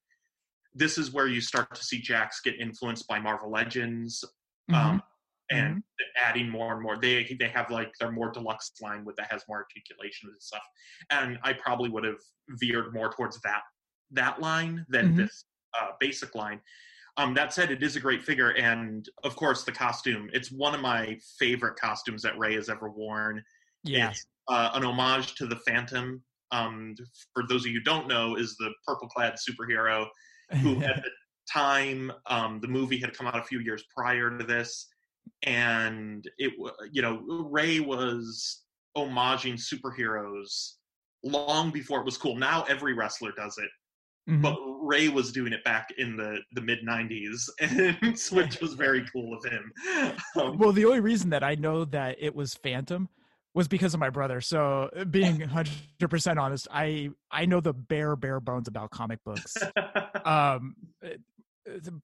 [0.74, 4.24] this is where you start to see Jakks get influenced by Marvel Legends.
[4.72, 4.90] Um, mm-hmm.
[4.90, 5.02] Um,
[5.50, 6.28] and mm-hmm.
[6.28, 6.96] adding more and more.
[6.96, 10.62] They they have like their more deluxe line with that has more articulation and stuff.
[11.10, 13.62] And I probably would have veered more towards that
[14.12, 15.18] that line than mm-hmm.
[15.18, 15.44] this
[15.78, 16.60] uh, basic line.
[17.18, 20.30] Um, that said, it is a great figure, and of course, the costume.
[20.32, 23.42] It's one of my favorite costumes that Rey has ever worn.
[23.84, 26.22] Yeah, it's uh, an homage to the Phantom.
[26.52, 26.94] Um,
[27.34, 30.06] for those of you who don't know, is the purple-clad superhero
[30.60, 31.10] who, at the
[31.50, 34.88] time, um, the movie had come out a few years prior to this
[35.44, 36.52] and it
[36.92, 38.62] you know Rey was
[38.96, 40.72] homaging superheroes
[41.24, 42.36] long before it was cool.
[42.36, 43.70] Now every wrestler does it.
[44.30, 44.42] Mm-hmm.
[44.42, 49.04] But Rey was doing it back in the, the mid 90s, and which was very
[49.12, 49.72] cool of him.
[50.36, 53.08] Um, well, the only reason that I know that it was Phantom
[53.54, 54.40] was because of my brother.
[54.40, 59.54] So, being 100% honest, I I know the bare bare bones about comic books.
[60.24, 60.74] um,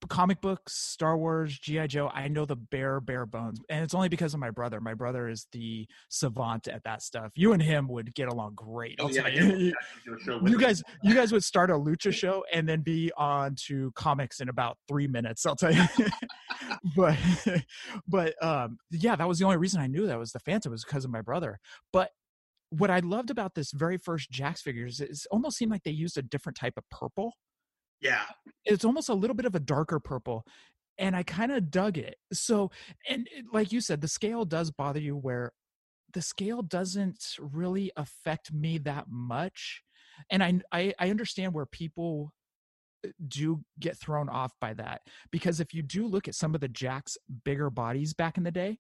[0.09, 4.09] comic books, Star Wars, GI Joe, I know the bare bare bones, and it's only
[4.09, 4.81] because of my brother.
[4.81, 7.33] My brother is the savant at that stuff.
[7.35, 8.97] You and him would get along great.
[9.01, 9.73] Oh, yeah, you.
[10.27, 14.41] you guys, you guys would start a lucha show and then be on to comics
[14.41, 15.45] in about three minutes.
[15.45, 15.85] I'll tell you.
[16.97, 17.17] but,
[18.09, 20.85] but um, yeah, that was the only reason I knew that was the Phantom was
[20.85, 21.59] because of my brother.
[21.93, 22.11] But
[22.71, 25.91] what I loved about this very first Jakks figures is it almost seemed like they
[25.91, 27.33] used a different type of purple
[28.01, 28.23] yeah.
[28.65, 30.47] It's almost a little bit of a darker purple.
[30.99, 32.17] And I kind of dug it.
[32.33, 32.71] So,
[33.09, 35.53] and like you said, the scale does bother you where
[36.13, 39.83] the scale doesn't really affect me that much.
[40.31, 42.33] And I, I, I understand where people
[43.07, 46.61] uh, do get thrown off by that because if you do look at some of
[46.61, 48.79] the Jakks bigger bodies back in the day,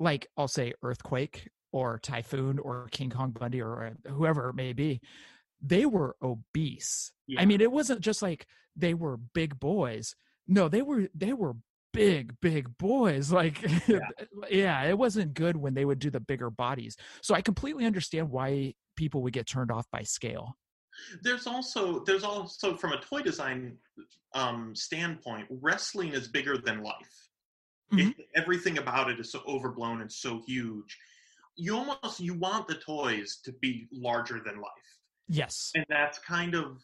[0.00, 4.72] like I'll say Earthquake or Typhoon or King Kong Bundy or uh, whoever it may
[4.72, 5.00] be,
[5.60, 7.12] they were obese.
[7.26, 7.40] Yeah.
[7.40, 10.14] I mean, it wasn't just like they were big boys.
[10.46, 11.56] No, they were they were
[11.92, 13.98] big big boys like yeah.
[14.50, 14.82] yeah.
[14.84, 18.74] it wasn't good when they would do the bigger bodies so i completely understand why
[18.96, 20.56] people would get turned off by scale
[21.22, 23.76] there's also there's also from a toy design
[24.34, 27.28] um, standpoint wrestling is bigger than life
[27.92, 28.10] mm-hmm.
[28.10, 30.98] it, everything about it is so overblown and so huge
[31.56, 34.70] you almost you want the toys to be larger than life
[35.28, 35.72] Yes.
[35.74, 36.82] And that's kind of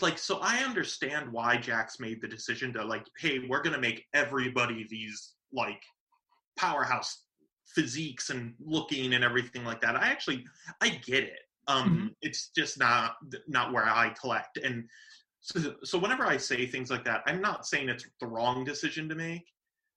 [0.00, 4.06] like so I understand why Jakks made the decision to like, hey, we're gonna make
[4.14, 5.82] everybody these like
[6.56, 7.22] powerhouse
[7.74, 9.96] physiques and looking and everything like that.
[9.96, 10.44] I actually
[10.80, 11.38] I get it.
[11.66, 12.06] Um mm-hmm.
[12.20, 13.16] it's just not
[13.48, 14.58] not where I collect.
[14.58, 14.84] And
[15.40, 19.08] so so whenever I say things like that, I'm not saying it's the wrong decision
[19.08, 19.46] to make.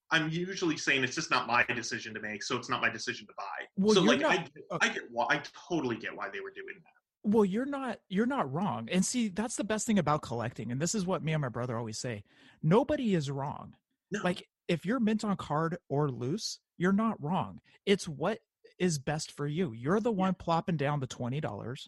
[0.09, 3.27] I'm usually saying it's just not my decision to make, so it's not my decision
[3.27, 3.65] to buy.
[3.75, 6.75] Well, so like not, I, I get why I totally get why they were doing
[6.77, 10.71] that well you're not you're not wrong and see that's the best thing about collecting
[10.71, 12.23] and this is what me and my brother always say
[12.63, 13.73] nobody is wrong.
[14.11, 14.21] No.
[14.23, 17.59] like if you're mint on card or loose you're not wrong.
[17.85, 18.39] It's what
[18.79, 19.73] is best for you.
[19.73, 21.87] You're the one plopping down the $20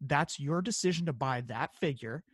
[0.00, 2.24] that's your decision to buy that figure.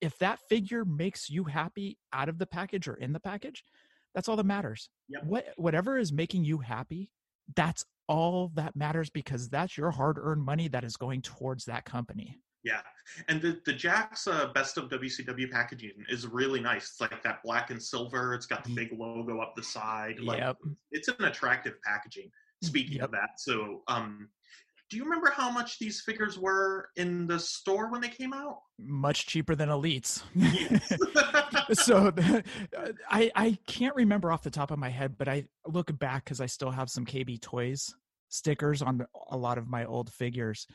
[0.00, 3.64] If that figure makes you happy out of the package or in the package
[4.14, 4.88] that's all that matters.
[5.08, 5.24] Yep.
[5.24, 7.10] what whatever is making you happy
[7.56, 11.84] that's all that matters because that's your hard earned money that is going towards that
[11.84, 12.36] company.
[12.64, 12.80] Yeah,
[13.28, 16.90] and the the Jakks uh, Best of WCW packaging is really nice.
[16.90, 18.34] It's like that black and silver.
[18.34, 20.18] It's got the big logo up the side.
[20.20, 20.56] Like, Yep.
[20.90, 22.30] it's an attractive packaging.
[22.62, 23.04] Speaking Yep.
[23.06, 24.28] of that, so um,
[24.90, 28.58] do you remember how much these figures were in the store when they came out?
[28.78, 30.22] Much cheaper than Elites.
[30.34, 30.98] Yes.
[31.84, 32.12] so
[32.76, 36.24] uh, I I can't remember off the top of my head, but I look back
[36.24, 37.94] because I still have some KB Toys
[38.30, 40.66] stickers on a lot of my old figures.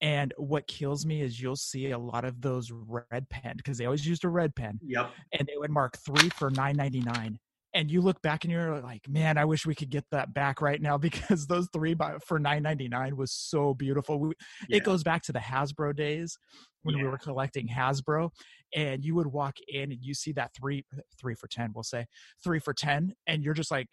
[0.00, 3.84] And what kills me is you'll see a lot of those red pen because they
[3.84, 5.12] always used a red pen, yep.
[5.32, 7.38] and they would mark three for nine ninety nine.
[7.72, 10.60] And you look back and you're like, man, I wish we could get that back
[10.60, 14.18] right now because those three by, for nine ninety nine was so beautiful.
[14.18, 14.32] We,
[14.68, 14.78] Yeah.
[14.78, 16.36] It goes back to the Hasbro days
[16.82, 18.30] when we were collecting Hasbro,
[18.74, 20.84] and you would walk in and you see that three
[21.20, 22.06] three for ten, we'll say
[22.42, 23.86] three for ten, and you're just like,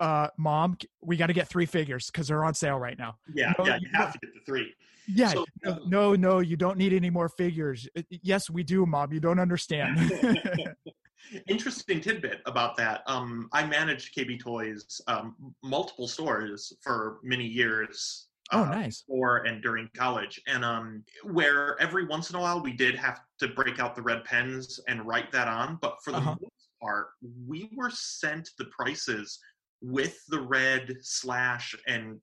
[0.00, 3.16] uh, mom, we got to get three figures because they're on sale right now.
[3.34, 4.74] Yeah, No, yeah, you you have to get the three.
[5.06, 7.86] Yeah, So, no, um, no, no, you don't need any more figures.
[7.96, 9.12] Uh, Yes, we do, mom.
[9.12, 9.98] You don't understand.
[11.48, 13.02] Interesting tidbit about that.
[13.06, 18.28] Um, I managed KB Toys um, multiple stores for many years.
[18.52, 19.02] oh, uh, nice.
[19.02, 23.20] before and during college, and um, where every once in a while we did have
[23.38, 26.36] to break out the red pens and write that on, but for the Uh-huh.
[26.40, 27.08] most part,
[27.48, 29.38] we were sent the prices
[29.80, 32.20] with the red slash and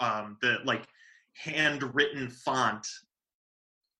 [0.00, 0.84] um, the like
[1.34, 2.86] handwritten font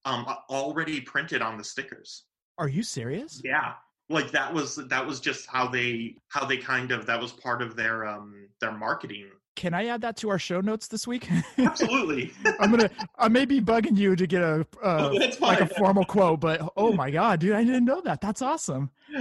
[0.04, 2.24] um, already printed on the stickers.
[2.56, 3.40] Are you serious?
[3.44, 3.74] Yeah,
[4.08, 7.62] like that was that was just how they how they kind of that was part
[7.62, 9.28] of their um their marketing.
[9.56, 11.28] Can I add that to our show notes this week?
[11.58, 12.32] Absolutely.
[12.60, 12.88] I'm gonna.
[13.18, 16.72] I may be bugging you to get a uh, Oh, like a formal quote, but
[16.76, 18.20] oh my god, dude, I didn't know that.
[18.20, 18.90] That's awesome.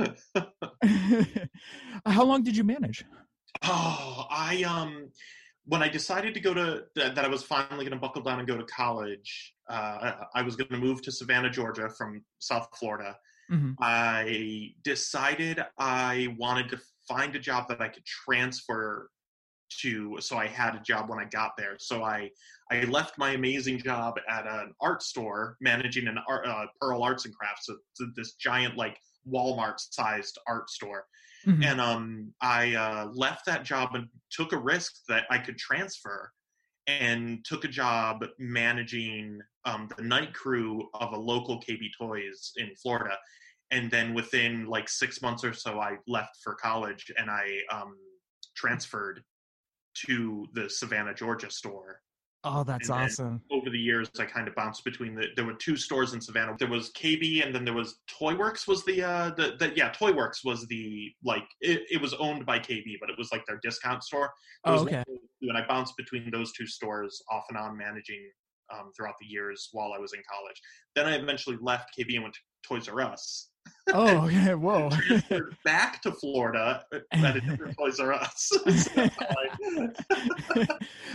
[2.05, 3.03] How long did you manage?
[3.63, 5.09] Oh, I um
[5.65, 8.47] when I decided to go to that, I was finally going to buckle down and
[8.47, 9.53] go to college.
[9.69, 13.17] Uh, I, I was going to move to Savannah, Georgia, from South Florida.
[13.49, 13.77] Mhm.
[13.81, 19.11] I decided I wanted to find a job that I could transfer
[19.81, 21.77] to, so I had a job when I got there.
[21.79, 22.31] So I
[22.71, 27.25] I left my amazing job at an art store managing an art, uh, Pearl Arts
[27.25, 27.77] and Crafts, so,
[28.15, 31.05] this giant like Walmart-sized art store
[31.45, 31.63] Mhm.
[31.63, 36.33] and um, I uh, left that job and took a risk that I could transfer,
[36.87, 42.73] and took a job managing um, the night crew of a local KB Toys in
[42.75, 43.17] Florida.
[43.71, 47.97] And then within like six months or so, I left for college and I um,
[48.55, 49.21] transferred
[50.05, 52.01] to the Savannah, Georgia store
[52.43, 53.41] Oh, that's awesome.
[53.51, 56.55] over the years i kind of bounced between the there were two stores in savannah
[56.59, 60.45] there was kb and then there was toyworks was the uh the, the yeah toyworks
[60.45, 64.03] was the like it, it was owned by kb but it was like their discount
[64.03, 64.25] store
[64.65, 64.79] It Oh, okay.
[64.79, 68.21] one of those two, and i bounced between those two stores off and on managing
[68.73, 70.59] um, throughout the years while i was in college
[70.95, 73.49] then i eventually left kb and went to toys r us
[73.93, 74.55] Oh, okay.
[74.55, 74.89] Whoa.
[74.89, 79.25] transferred back to florida uh, at a different toys r us So that's how
[80.55, 80.67] I-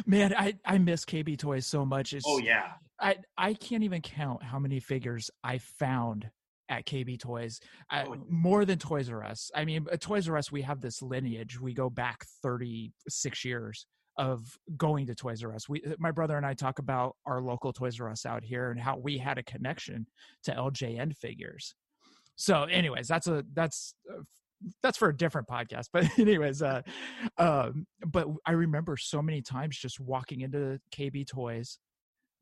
[0.07, 2.13] Man, I I miss KB Toys so much.
[2.13, 6.29] It's, oh yeah I I can't even count how many figures I found
[6.69, 7.61] at KB Toys.
[7.91, 9.51] I, Oh, more than Toys R Us.
[9.55, 11.59] I mean, at Toys R Us we have this lineage.
[11.61, 13.87] We go back 36 years
[14.18, 15.68] of going to Toys R Us.
[15.68, 18.81] We my brother and I talk about our local Toys R Us out here and
[18.81, 20.07] how we had a connection
[20.44, 21.75] to LJN figures.
[22.37, 24.22] So anyways, that's a that's uh,
[24.83, 26.81] that's for a different podcast but anyways uh
[27.38, 31.81] um but i remember so many times just walking into kb toys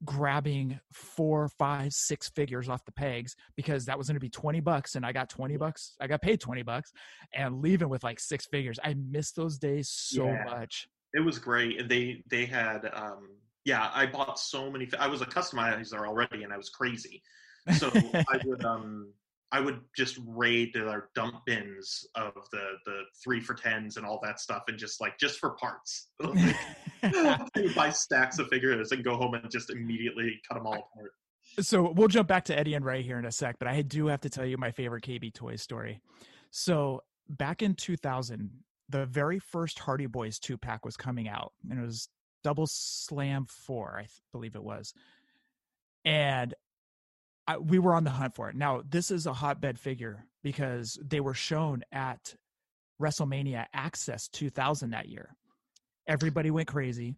[0.04, 4.60] grabbing four five six figures off the pegs because that was going to be 20
[4.60, 6.92] bucks and i got 20 bucks i got paid 20 bucks
[7.34, 10.44] and leaving with like six figures i miss those days so Yeah.
[10.44, 13.28] much it was great and they they had um
[13.64, 17.22] yeah i bought so many i was a customizer already and i was crazy.
[17.76, 19.12] So i would um
[19.52, 24.20] i would just raid their dump bins of the the three for tens and all
[24.22, 26.08] that stuff and just like just for parts.
[27.02, 31.12] Would buy stacks of figures and go home and just immediately cut them all apart.
[31.60, 34.06] So we'll jump back to Eddie and Rey here in a sec, but I do
[34.06, 36.00] have to tell you my favorite KB toy story.
[36.50, 38.50] So back in 2000,
[38.90, 42.08] the very first Hardy Boyz two pack was coming out, and it was
[42.42, 44.92] Double Slam Four, I th- believe it was,
[46.04, 46.54] and
[47.46, 48.56] I, we were on the hunt for it.
[48.56, 52.34] Now this is a hotbed figure because they were shown at
[53.00, 55.34] WrestleMania Access 2000 that year.
[56.06, 57.16] Everybody went crazy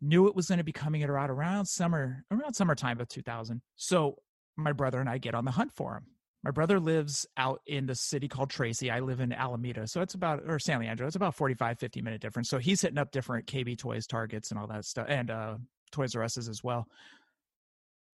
[0.00, 4.16] knew it was going to be coming around around summer around summertime of 2000 so
[4.56, 6.06] my brother and i get on the hunt for him
[6.44, 10.14] my brother lives out in the city called tracy i live in alameda so it's
[10.14, 13.46] about or san leandro it's about 45 50 minute difference so he's hitting up different
[13.46, 15.56] kb toys targets and all that stuff and uh
[15.90, 16.86] toys r us's as well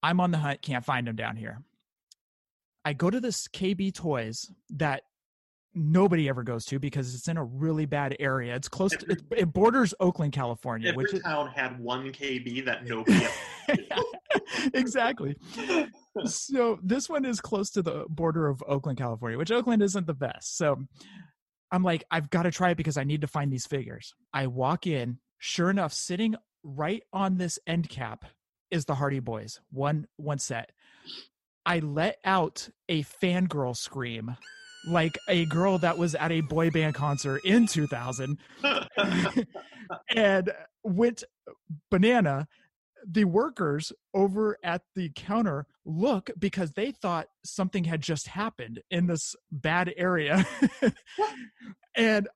[0.05, 1.63] I'm on the hunt, can't find them down here.
[2.85, 5.05] I go to this KB Toys that
[5.75, 8.55] nobody ever goes to because it's in a really bad area.
[8.55, 10.91] It's close to, it, it borders Oakland, California.
[10.91, 13.27] Every which town is, had one KB that nobody.
[14.73, 15.37] exactly.
[16.25, 20.15] so this one is close to the border of Oakland, California, which Oakland isn't the
[20.15, 20.57] best.
[20.57, 20.77] So
[21.71, 24.15] I'm like, I've got to try it because I need to find these figures.
[24.33, 28.25] I walk in, sure enough, sitting right on this end cap
[28.71, 30.71] is the Hardy Boyz, one one set.
[31.67, 34.37] I let out a fangirl scream
[34.87, 38.39] like a girl that was at a boy band concert in 2000
[40.15, 40.53] and
[40.83, 41.25] went
[41.91, 42.47] banana
[43.07, 49.07] the workers over at the counter look because they thought something had just happened in
[49.07, 50.47] this bad area.
[51.97, 52.27] And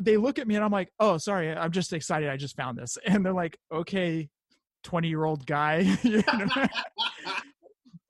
[0.00, 2.78] they look at me and i'm like oh sorry i'm just excited i just found
[2.78, 2.96] this.
[3.04, 4.28] And they're like okay
[4.84, 5.98] 20 year old guy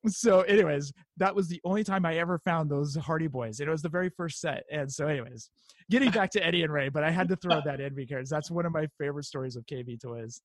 [0.07, 3.81] so anyways that was the only time i ever found those hardy boyz it was
[3.81, 5.49] the very first set and so anyways
[5.89, 8.51] getting back to eddie and rey but i had to throw that in because that's
[8.51, 10.41] one of my favorite stories of KB toys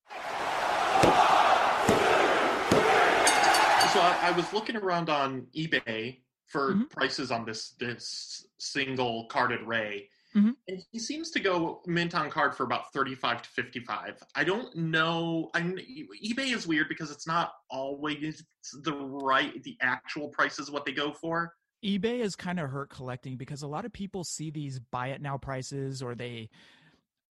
[3.91, 6.83] so I, I was looking around on ebay for mm-hmm.
[6.85, 10.51] prices on this this single carded rey Mm-hmm.
[10.67, 14.21] And he seems to go mint on card for about 35 to 55.
[14.35, 15.49] I don't know.
[15.53, 18.43] I eBay is weird because it's not always
[18.83, 21.53] the right, the actual prices what they go for.
[21.85, 25.21] eBay is kind of hurt collecting because a lot of people see these buy it
[25.21, 26.49] now prices or they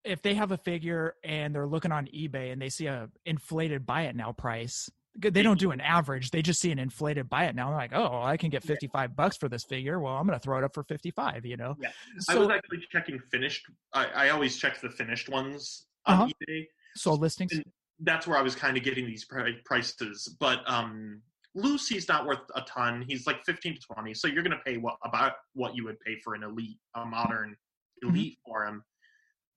[0.03, 3.85] if they have a figure and they're looking on eBay and they see a inflated
[3.85, 6.31] buy it now price, they don't do an average.
[6.31, 7.69] They just see an inflated buy it now.
[7.69, 9.07] They're like, oh, I can get 55 yeah.
[9.13, 9.99] bucks for this figure.
[9.99, 11.75] Well, I'm going to throw it up for 55, you know?
[11.79, 11.89] Yeah.
[12.19, 13.65] So, I was actually checking finished.
[13.93, 16.27] I, I always check the finished ones on uh-huh.
[16.49, 16.65] eBay.
[16.95, 17.53] So listings.
[17.53, 17.63] And
[17.99, 19.25] that's where I was kind of getting these
[19.65, 20.35] prices.
[20.39, 21.21] But um,
[21.53, 23.05] Lucy's not worth a ton.
[23.07, 24.13] He's like 15 to 20.
[24.15, 27.05] So you're going to pay what about what you would pay for an elite, a
[27.05, 28.09] modern mm-hmm.
[28.09, 28.51] elite mm-hmm.
[28.51, 28.83] for him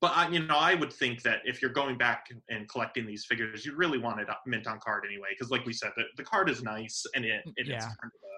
[0.07, 3.25] but I, you know, I would think that if you're going back and collecting these
[3.25, 6.05] figures, you really want it uh, mint on card anyway, because like we said, the,
[6.17, 7.81] the card is nice and it, mm, it yeah.
[7.81, 8.37] kind of a,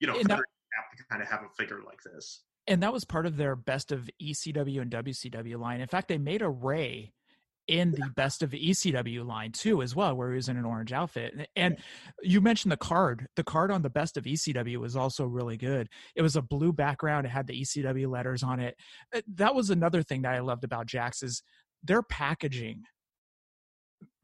[0.00, 2.40] you know, that, to kind of have a figure like this.
[2.66, 5.82] And that was part of their best of ECW and WCW line.
[5.82, 7.12] In fact, they made a Rey
[7.68, 10.92] in the best of ECW line too, as well, where he was in an orange
[10.92, 11.48] outfit.
[11.56, 11.76] And
[12.22, 13.26] you mentioned the card.
[13.36, 15.88] The card on the best of ECW was also really good.
[16.14, 17.26] It was a blue background.
[17.26, 18.76] It had the ECW letters on it.
[19.14, 21.42] Uh, that was another thing that I loved about Jakks is
[21.82, 22.84] their packaging.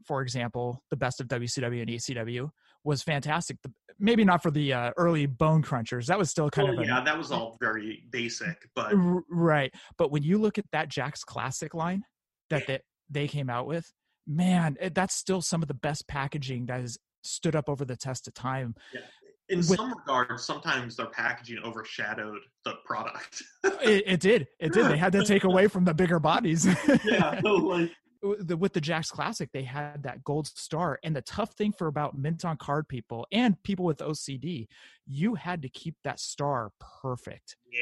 [0.07, 2.51] For example, the best of WCW and ECW
[2.84, 3.59] was fantastic.
[3.99, 6.07] Maybe not for the uh, early Bone Crunchers.
[6.07, 7.03] That was still kind well, of yeah.
[7.03, 8.93] A, that was all very basic, but
[9.30, 9.72] right.
[9.99, 12.03] But when you look at that Jakks Classic line,
[12.51, 12.78] that yeah.
[13.12, 13.92] They came out with,
[14.26, 17.96] man, eh, that's still some of the best packaging that has stood up over the
[17.96, 18.74] test of time.
[18.92, 19.00] Yeah.
[19.48, 23.42] In with, some regards, sometimes their packaging overshadowed the product.
[23.64, 24.46] it, it, did.
[24.58, 24.86] It did.
[24.86, 26.66] They had to take away from the bigger bodies.
[27.04, 27.90] yeah, like
[28.23, 30.99] the, with the Jakks Classic, they had that gold star.
[31.03, 34.68] And the tough thing for about mint on card people and people with OCD,
[35.07, 37.57] you had to keep that star perfect.
[37.73, 37.79] Yeah.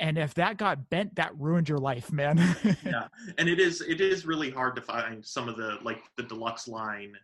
[0.00, 2.38] And if that got bent, that ruined your life, man.
[2.84, 3.08] yeah.
[3.38, 6.66] And it is it is really hard to find some of the like the deluxe
[6.66, 7.14] line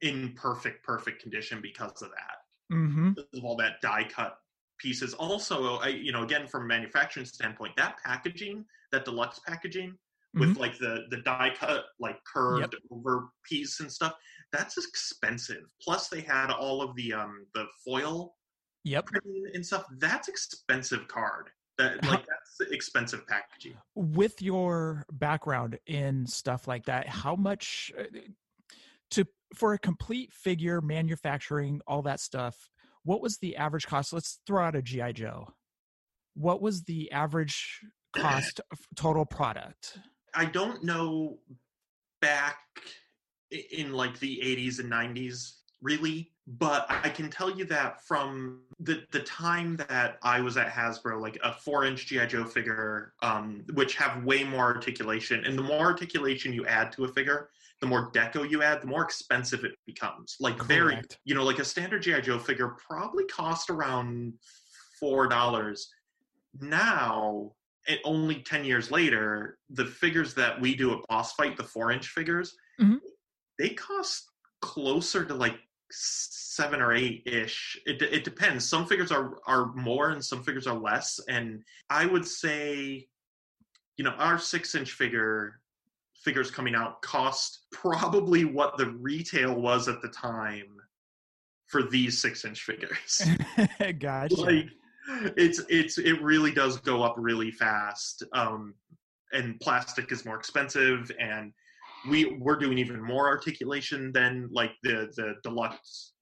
[0.00, 2.74] in perfect, perfect condition because of that.
[2.74, 3.10] Mm-hmm.
[3.10, 4.38] Because of all that die cut
[4.78, 5.14] pieces.
[5.14, 9.98] Also, I, you know, again from a manufacturing standpoint, that packaging, that deluxe packaging,
[10.38, 10.60] with mm-hmm.
[10.60, 12.82] like the the die cut like curved yep.
[12.90, 14.14] over piece and stuff
[14.52, 15.64] that's expensive.
[15.82, 18.34] Plus they had all of the um the foil
[18.84, 19.08] yep.
[19.54, 21.50] and stuff that's expensive card.
[21.78, 23.74] That like that's expensive packaging.
[23.94, 28.04] With your background in stuff like that how much uh,
[29.12, 29.24] to
[29.54, 32.68] for a complete figure manufacturing all that stuff
[33.08, 34.12] what was the average cost?
[34.12, 35.48] Let's throw out a gi joe.
[36.34, 37.80] What was the average
[38.16, 38.60] cost
[38.96, 39.98] total product
[40.34, 41.38] I don't know
[42.20, 42.58] back
[43.50, 49.04] in like the 80s and 90s really but i can tell you that from the
[49.12, 53.64] the time that i was at hasbro like a four inch gi joe figure um,
[53.74, 57.48] which have way more articulation and the more articulation you add to a figure
[57.80, 60.68] the more deco you add the more expensive it becomes like Correct.
[60.68, 64.32] very you know like a standard gi joe figure probably cost around
[64.98, 65.90] four dollars
[66.60, 67.52] now
[67.88, 71.90] it, only 10 years later, the figures that we do at Boss Fight, the four
[71.90, 72.96] inch figures, mm-hmm.
[73.58, 74.30] they cost
[74.60, 75.56] closer to like
[75.90, 77.80] seven or eight ish.
[77.86, 78.68] It, it depends.
[78.68, 81.18] Some figures are, are more and some figures are less.
[81.28, 83.08] And I would say,
[83.96, 85.60] you know, our six inch figure
[86.22, 90.76] figures coming out cost probably what the retail was at the time
[91.68, 93.22] for these six inch figures.
[93.98, 94.34] gotcha.
[94.34, 94.68] Like,
[95.36, 98.22] it's it's it really does go up really fast.
[98.32, 98.74] Um,
[99.32, 101.52] and plastic is more expensive, and
[102.08, 106.12] we we're doing even more articulation than like the the deluxe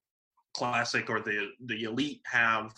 [0.57, 2.73] classic or the the elite have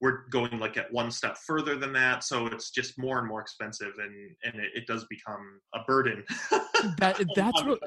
[0.00, 3.40] we're going like at one step further than that so it's just more and more
[3.40, 6.22] expensive and and it, it does become a burden
[6.98, 7.80] that that's what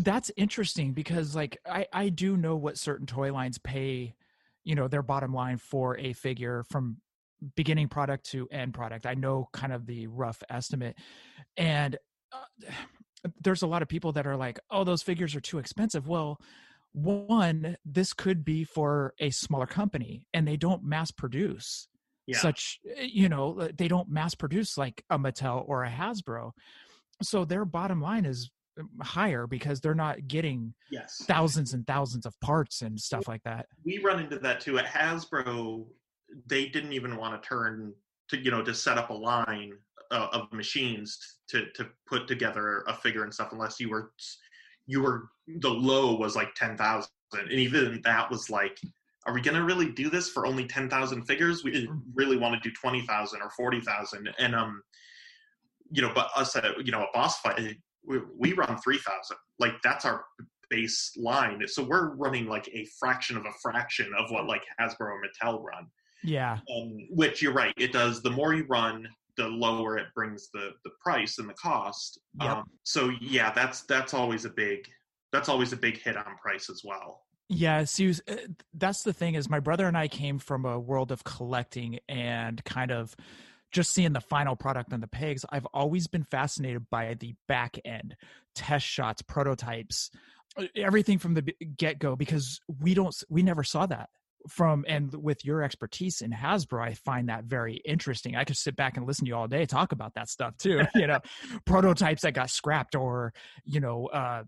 [0.00, 4.14] that's interesting because like i i do know what certain toy lines pay
[4.64, 6.96] you know their bottom line for a figure from
[7.56, 9.06] beginning product to end product.
[9.06, 10.96] I know kind of the rough estimate.
[11.56, 11.96] And
[12.32, 12.70] uh,
[13.40, 16.06] there's a lot of people that are like oh those figures are too expensive.
[16.08, 16.38] Well
[16.92, 21.88] one this could be for a smaller company and they don't mass produce
[22.26, 22.38] yeah.
[22.38, 26.52] such eh, you know they don't mass produce like a mattel or a hasbro.
[27.22, 28.50] So their bottom line is
[29.02, 31.22] higher because they're not getting yes.
[31.26, 33.66] thousands and thousands of parts and stuff like that.
[33.84, 35.84] we run into that too at hasbro
[36.46, 37.92] they didn't even want to turn
[38.28, 39.72] to you know to set up a line
[40.10, 41.18] uh, of machines
[41.48, 44.12] to to put together a figure and stuff unless you were
[44.86, 45.28] you were
[45.60, 48.78] the low was like 10,000 and even that was like
[49.26, 51.64] are we going to really do this for only 10,000 figures?
[51.64, 52.00] We mm.
[52.14, 54.82] really want to do 20,000 or 40,000 and um
[55.90, 57.76] you know but us at you know a boss fight
[58.06, 60.24] we, we run 3,000 like that's our
[60.72, 65.24] baseline so we're running like a fraction of a fraction of what like Hasbro and
[65.24, 65.86] Mattel run
[66.22, 70.48] yeah um, which you're right it does the more you run the lower it brings
[70.52, 72.18] the the price and the cost.
[72.40, 72.50] Yep.
[72.50, 74.88] Um, so yeah, that's that's always a big
[75.32, 77.22] that's always a big hit on price as well.
[77.48, 78.36] Yeah, see, uh,
[78.72, 82.64] that's the thing is my brother and I came from a world of collecting and
[82.64, 83.14] kind of
[83.74, 85.44] just seeing the final product on the pegs.
[85.50, 88.16] I've always been fascinated by the back end
[88.54, 90.10] test shots, prototypes,
[90.76, 91.42] everything from the
[91.76, 94.08] get go because we don't we never saw that
[94.48, 98.36] from and with your expertise in Hasbro, I find that very interesting.
[98.36, 100.82] I could sit back and listen to you all day talk about that stuff too.
[100.94, 101.20] you know,
[101.64, 103.32] prototypes that got scrapped, or
[103.64, 104.44] you know, uh,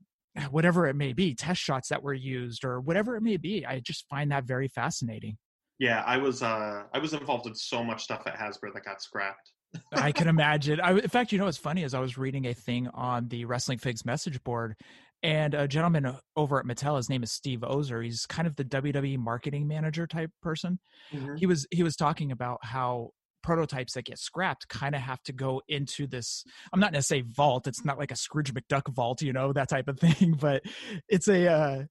[0.51, 3.67] whatever it may be, test shots that were used, or whatever it may be.
[3.67, 5.39] I just find that very fascinating.
[5.79, 9.03] Yeah, I was uh, I was involved in so much stuff at Hasbro that got
[9.03, 9.53] scrapped.
[9.93, 10.81] I can imagine.
[10.81, 13.45] I, in fact, you know what's funny is I was reading a thing on the
[13.45, 14.75] Wrestling Figs message board,
[15.23, 18.03] and a gentleman over at Mattel, his name is Steve Ozer.
[18.03, 20.79] He's kind of the WWE marketing manager type person.
[21.13, 21.37] Mm-hmm.
[21.37, 23.11] He was he was talking about how
[23.47, 27.07] prototypes that get scrapped kind of have to go into this i'm not going to
[27.07, 30.37] say vault it's not like a scrooge mcduck vault you know that type of thing
[30.41, 30.63] but
[31.09, 31.85] it's a uh,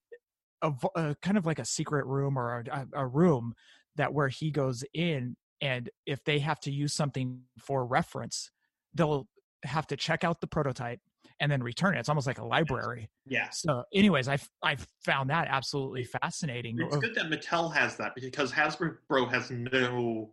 [0.66, 3.53] a, a, kind of like a secret room or a, a room
[3.95, 8.51] that where he goes in and if they have to use something for reference
[8.93, 9.28] they'll
[9.63, 10.99] have to check out the prototype
[11.39, 11.99] and then return it.
[11.99, 13.09] It's almost like a library.
[13.26, 13.49] Yeah.
[13.49, 16.78] So, anyways, I I found that absolutely fascinating.
[16.80, 20.32] It's good that Mattel has that because Hasbro has no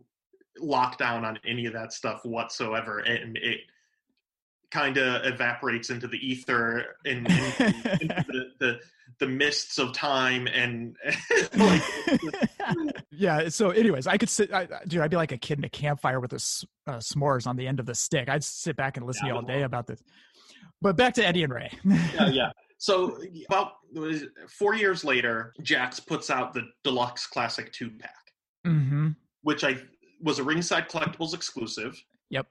[0.63, 3.61] lockdown on any of that stuff whatsoever, and it
[4.71, 8.81] kind of evaporates into the ether and in, into the, the
[9.19, 10.97] the mists of time and
[11.57, 11.83] like
[13.11, 15.69] yeah so anyways i could sit I, dude i'd be like a kid in a
[15.69, 18.29] campfire with a uh, s'mores on the end of the stick.
[18.29, 20.03] I'd sit back and listen yeah, to you all day about this.
[20.81, 21.71] But back to eddie and rey.
[21.85, 22.51] Yeah yeah.
[22.79, 23.75] So about
[24.49, 28.33] four years later jakks puts out the deluxe classic two pack
[28.67, 29.11] mm-hmm.
[29.43, 29.77] which i
[30.21, 32.03] was a ringside collectibles exclusive.
[32.31, 32.47] Yep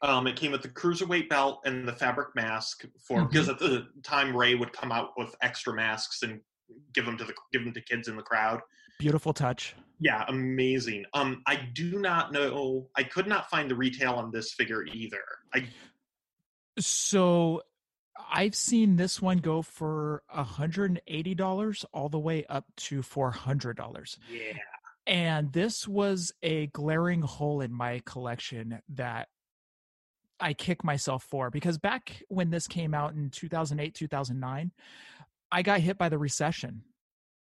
[0.00, 3.28] um, it came with the cruiserweight belt and the fabric mask for mm-hmm.
[3.28, 6.40] because at the time Rey would come out with extra masks and
[6.92, 8.60] give them to the give them to kids in the crowd.
[8.98, 9.74] Beautiful touch.
[10.00, 11.04] Yeah, amazing.
[11.12, 12.88] Um, I do not know.
[12.96, 15.22] I could not find the retail on this figure either.
[15.52, 15.66] I
[16.78, 17.62] so
[18.30, 24.18] I've seen this one go for $180 all the way up to $400.
[24.30, 24.40] Yeah.
[25.06, 29.28] And this was a glaring hole in my collection that
[30.40, 34.72] I kick myself for because back when this came out in 2008, 2009,
[35.50, 36.82] I got hit by the recession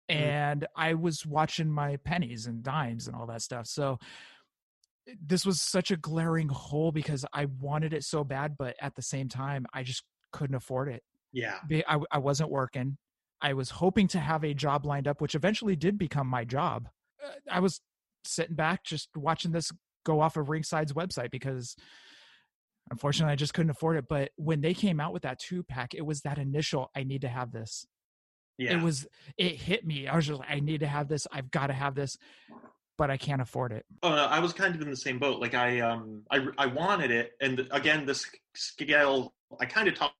[0.10, 0.16] mm.
[0.16, 3.68] and I was watching my pennies and dimes and all that stuff.
[3.68, 4.00] So
[5.26, 9.02] this was such a glaring hole because I wanted it so bad, but at the
[9.02, 11.04] same time, I just couldn't afford it.
[11.32, 11.60] Yeah.
[11.88, 12.98] I, I wasn't working.
[13.42, 16.88] I was hoping to have a job lined up, which eventually did become my job.
[17.24, 17.82] Uh, I was
[18.24, 19.72] sitting back just watching this
[20.06, 21.76] go off of Ringside's website because
[22.92, 24.06] Unfortunately, I just couldn't afford it.
[24.08, 27.22] But when they came out with that two pack, it was that initial, I need
[27.22, 27.86] to have this.
[28.58, 28.78] Yeah.
[28.78, 29.08] It was,
[29.38, 30.08] it hit me.
[30.08, 31.28] I was just like, I need to have this.
[31.32, 32.18] I've got to have this,
[32.98, 33.86] but I can't afford it.
[34.04, 35.42] Oh, no, I was kind of in the same boat.
[35.42, 37.32] Like I, um, I, I wanted it.
[37.42, 38.26] And again, this
[38.56, 40.16] scale, I kind of talked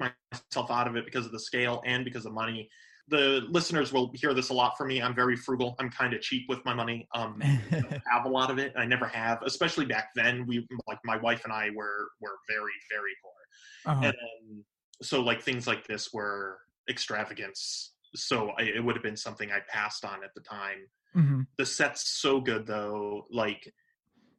[0.00, 2.68] myself out of it because of the scale and because of money.
[3.08, 5.00] The listeners will hear this a lot from me.
[5.00, 5.76] I'm very frugal.
[5.78, 7.08] I'm kind of cheap with my money.
[7.14, 7.40] Um,
[8.10, 8.72] have a lot of it.
[8.76, 10.46] I never have, especially back then.
[10.46, 14.06] We like my wife and I were were very very poor, uh-huh.
[14.06, 14.64] and
[15.02, 17.92] so like things like this were extravagance.
[18.14, 20.86] So I, it would have been something I passed on at the time.
[21.16, 21.40] Mm-hmm.
[21.58, 23.26] The set's so good though.
[23.30, 23.72] Like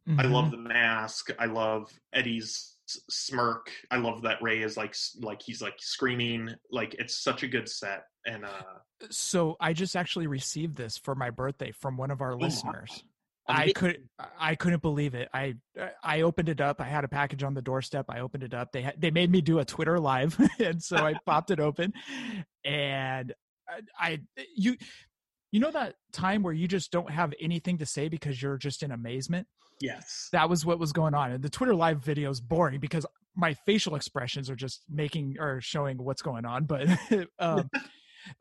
[0.08, 0.20] mm-hmm.
[0.20, 1.30] I love the mask.
[1.40, 3.72] I love Eddie's smirk.
[3.92, 6.54] I love that Rey is like like he's like screaming.
[6.72, 8.04] Like it's such a good set.
[8.28, 8.50] And uh
[9.10, 13.04] so I just actually received this for my birthday from one of our oh, listeners.
[13.48, 15.30] I could I couldn't believe it.
[15.34, 15.56] I
[16.04, 16.82] I opened it up.
[16.82, 18.06] I had a package on the doorstep.
[18.10, 18.72] I opened it up.
[18.72, 21.94] They had, they made me do a Twitter live, and so I popped it open,
[22.66, 23.34] and
[23.70, 24.20] I, I
[24.56, 24.76] you
[25.52, 28.84] you know that time where you just don't have anything to say because you're just
[28.84, 29.48] in amazement.
[29.80, 31.32] Yes, that was what was going on.
[31.32, 33.06] And the Twitter live video is boring because
[33.36, 36.66] my facial expressions are just making or showing what's going on.
[36.66, 36.88] But
[37.40, 37.70] um,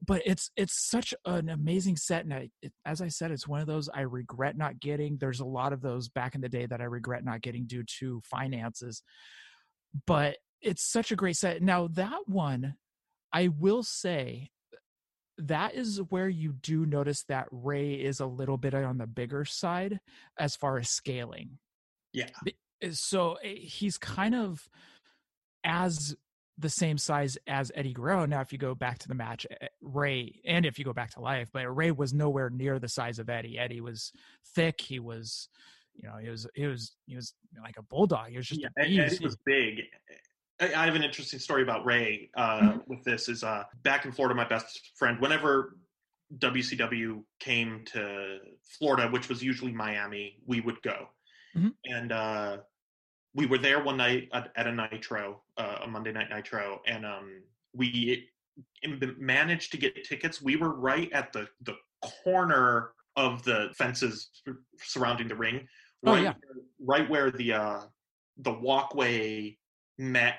[0.07, 3.61] but it's it's such an amazing set and I, it, as i said it's one
[3.61, 5.17] of those i regret not getting.
[5.19, 7.85] There's a lot of those back in the day that i regret not getting due
[8.01, 9.03] to finances
[10.07, 11.63] but it's such a great set.
[11.63, 12.75] Now that one
[13.33, 14.51] i will say
[15.39, 19.45] that is where you do notice that rey is a little bit on the bigger
[19.45, 20.01] side
[20.39, 21.59] as far as scaling.
[22.13, 22.29] Yeah.
[22.47, 24.69] Eh, so eh, he's kind of
[25.65, 26.17] as
[26.59, 28.27] the same size as Eddie Guerrero.
[28.27, 29.47] Now, if you go back to the match,
[29.83, 33.19] Rey, and if you go back to life, but Rey was nowhere near the size
[33.19, 33.59] of Eddie.
[33.59, 34.13] Eddie was
[34.55, 34.81] thick.
[34.81, 35.49] He was,
[35.95, 38.29] you know, he was, he was, he was like a bulldog.
[38.31, 39.83] He was just, yeah, Eddie was big.
[40.59, 42.79] I have an interesting story about Rey uh, mm-hmm.
[42.87, 43.29] with this.
[43.29, 45.21] Is uh, back in Florida, my best friend.
[45.21, 45.77] Whenever
[46.39, 48.39] WCW came to
[48.79, 51.09] Florida, which was usually Miami, we would go.
[51.55, 51.69] Mm-hmm.
[51.85, 52.57] And uh,
[53.37, 57.05] we were there one night at, at a nitro, uh, a Monday night nitro, and
[57.05, 57.43] um,
[57.75, 58.29] we
[59.19, 60.41] managed to get tickets.
[60.41, 61.77] We were right at the the
[62.25, 64.31] corner of the fences
[64.83, 65.69] surrounding the ring,
[66.03, 66.33] right, oh, yeah.
[66.81, 67.81] right where the uh,
[68.39, 69.57] the walkway
[69.99, 70.37] met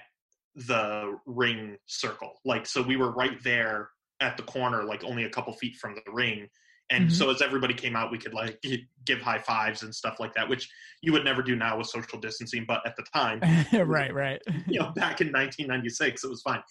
[0.55, 2.33] the ring circle.
[2.45, 3.91] Like so, we were right there
[4.21, 6.49] at the corner, like only a couple feet from the ring,
[6.89, 7.13] and mm-hmm.
[7.13, 8.61] so as everybody came out we could like
[9.05, 10.69] give high fives and stuff like that which
[11.01, 13.39] you would never do now with social distancing but at the time
[13.87, 14.41] right right.
[14.67, 16.61] you know back in 1996 it was fine.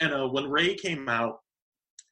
[0.00, 1.40] And uh, when rey came out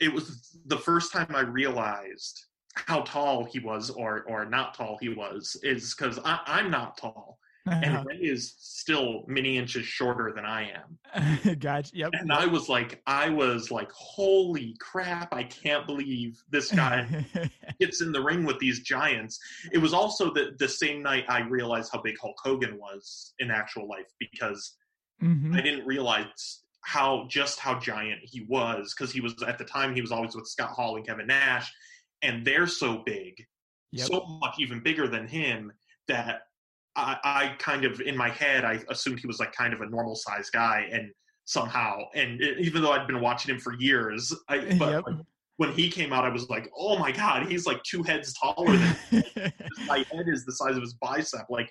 [0.00, 4.98] it was the first time i realized how tall he was or or not tall
[5.00, 10.44] he was is because i'm not tall and Rey is still many inches shorter than
[10.44, 11.58] I am.
[11.58, 11.92] gotcha.
[11.94, 12.10] Yep.
[12.14, 15.32] And I was like, I was like, holy crap!
[15.32, 17.24] I can't believe this guy
[17.80, 19.38] gets in the ring with these giants.
[19.72, 23.50] It was also the the same night I realized how big Hulk Hogan was in
[23.50, 24.76] actual life because
[25.22, 25.54] mm-hmm.
[25.54, 29.94] I didn't realize how just how giant he was because he was at the time
[29.94, 31.72] he was always with Scott Hall and Kevin Nash,
[32.22, 33.46] and they're so big,
[33.92, 34.08] yep.
[34.08, 35.72] so much even bigger than him
[36.08, 36.42] that
[36.94, 39.88] I, I, kind of in my head I assumed he was like kind of a
[39.88, 41.10] normal size guy, and
[41.44, 45.04] somehow, and it, even though I'd been watching him for years, I but yep.
[45.06, 45.16] like,
[45.56, 48.76] when he came out, I was like, oh my god, he's like two heads taller
[48.76, 48.96] than
[49.86, 51.46] my head is the size of his bicep.
[51.48, 51.70] Like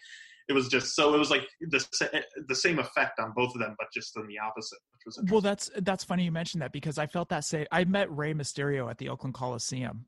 [0.50, 3.62] it was just so it was like the eh, the same effect on both of
[3.62, 4.80] them, but just in the opposite.
[4.94, 7.66] Which was well, that's that's funny you mentioned that because I felt that same.
[7.72, 10.06] I met Rey Mysterio at the Oakland Coliseum.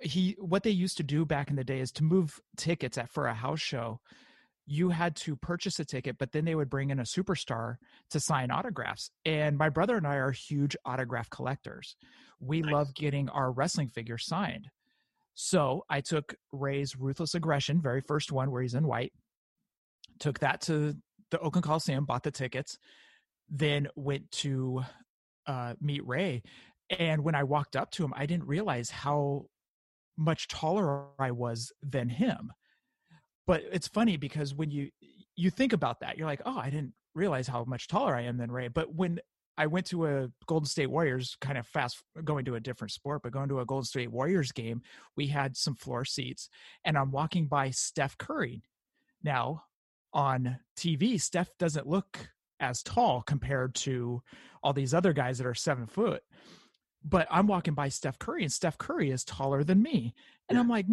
[0.00, 3.10] He what they used to do back in the day is to move tickets at
[3.10, 4.00] for a house show
[4.68, 7.76] you had to purchase a ticket, but then they would bring in a superstar
[8.10, 9.10] to sign autographs.
[9.24, 11.96] And my brother and I are huge autograph collectors.
[12.38, 12.72] We nice.
[12.72, 14.68] love getting our wrestling figures signed.
[15.34, 19.12] So I took Rey's Ruthless Aggression, very first one where he's in white,
[20.18, 20.94] took that to
[21.30, 22.76] the Oakland Coliseum, bought the tickets,
[23.48, 24.82] then went to
[25.46, 26.42] uh, meet Rey.
[26.90, 29.46] And when I walked up to him, I didn't realize how
[30.18, 32.52] much taller I was than him
[33.48, 34.90] but it's funny because when you
[35.34, 38.36] you think about that you're like oh i didn't realize how much taller i am
[38.36, 38.68] than Rey.
[38.68, 39.18] but when
[39.56, 43.22] i went to a golden state warriors kind of fast going to a different sport
[43.24, 44.82] but going to a golden state warriors game
[45.16, 46.48] we had some floor seats
[46.84, 48.62] and i'm walking by steph curry
[49.24, 49.64] now
[50.12, 52.28] on tv steph doesn't look
[52.60, 54.22] as tall compared to
[54.62, 56.22] all these other guys that are seven foot
[57.04, 60.12] but i'm walking by steph curry and steph curry is taller than me
[60.48, 60.86] and i'm like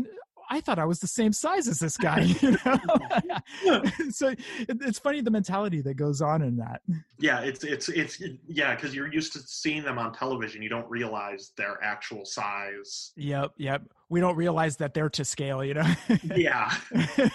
[0.49, 2.33] I thought I was the same size as this guy.
[2.45, 3.81] You know?
[4.11, 6.81] so it's funny the mentality that goes on in that.
[7.17, 10.61] Yeah, it's it's it's yeah, because you're used to seeing them on television.
[10.61, 13.13] You don't realize their actual size.
[13.15, 13.83] Yep, yep.
[14.09, 15.63] We don't realize that they're to scale.
[15.63, 15.93] You know.
[16.35, 16.73] yeah.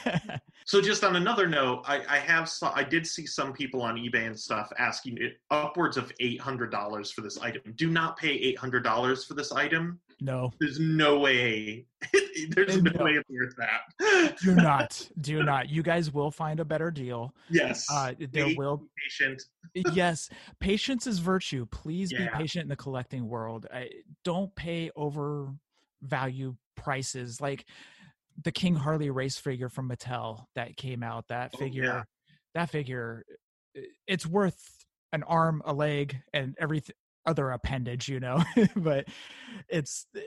[0.65, 3.97] so just on another note, I, I have saw, I did see some people on
[3.97, 7.63] eBay and stuff asking it upwards of eight hundred dollars for this item.
[7.75, 10.53] Do not pay eight hundred dollars for this item no.
[10.61, 11.87] There's no way.
[12.51, 14.37] There's no, no, way it's worth that.
[14.41, 15.09] do not.
[15.21, 15.68] Do not.
[15.68, 17.35] You guys will find a better deal.
[17.49, 17.87] Yes.
[17.91, 18.87] Uh, there will Be will.
[19.03, 19.43] Patient.
[19.95, 20.29] yes.
[20.61, 21.66] Patience is virtue.
[21.71, 22.18] Please yeah.
[22.18, 23.66] be patient in the collecting world.
[23.73, 23.91] I,
[24.25, 25.49] don't pay over
[26.03, 27.66] value prices like
[28.43, 31.29] the King Harley race figure from Mattel that came out.
[31.29, 31.85] That figure.
[31.85, 32.03] Oh, yeah.
[32.55, 33.25] That figure.
[34.07, 34.59] It's worth
[35.12, 36.95] an arm, a leg, and everything
[37.27, 38.43] other appendage, you know.
[38.77, 39.07] but
[39.68, 40.21] it's eh,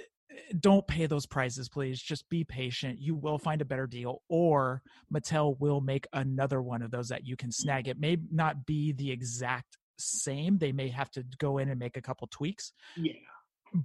[0.60, 2.02] don't pay those prices, please.
[2.02, 3.00] Just be patient.
[3.00, 4.82] You will find a better deal, or
[5.14, 7.88] Mattel will make another one of those that you can snag.
[7.88, 10.58] It may not be the exact same.
[10.58, 12.74] They may have to go in and make a couple tweaks.
[12.98, 13.14] Yeah.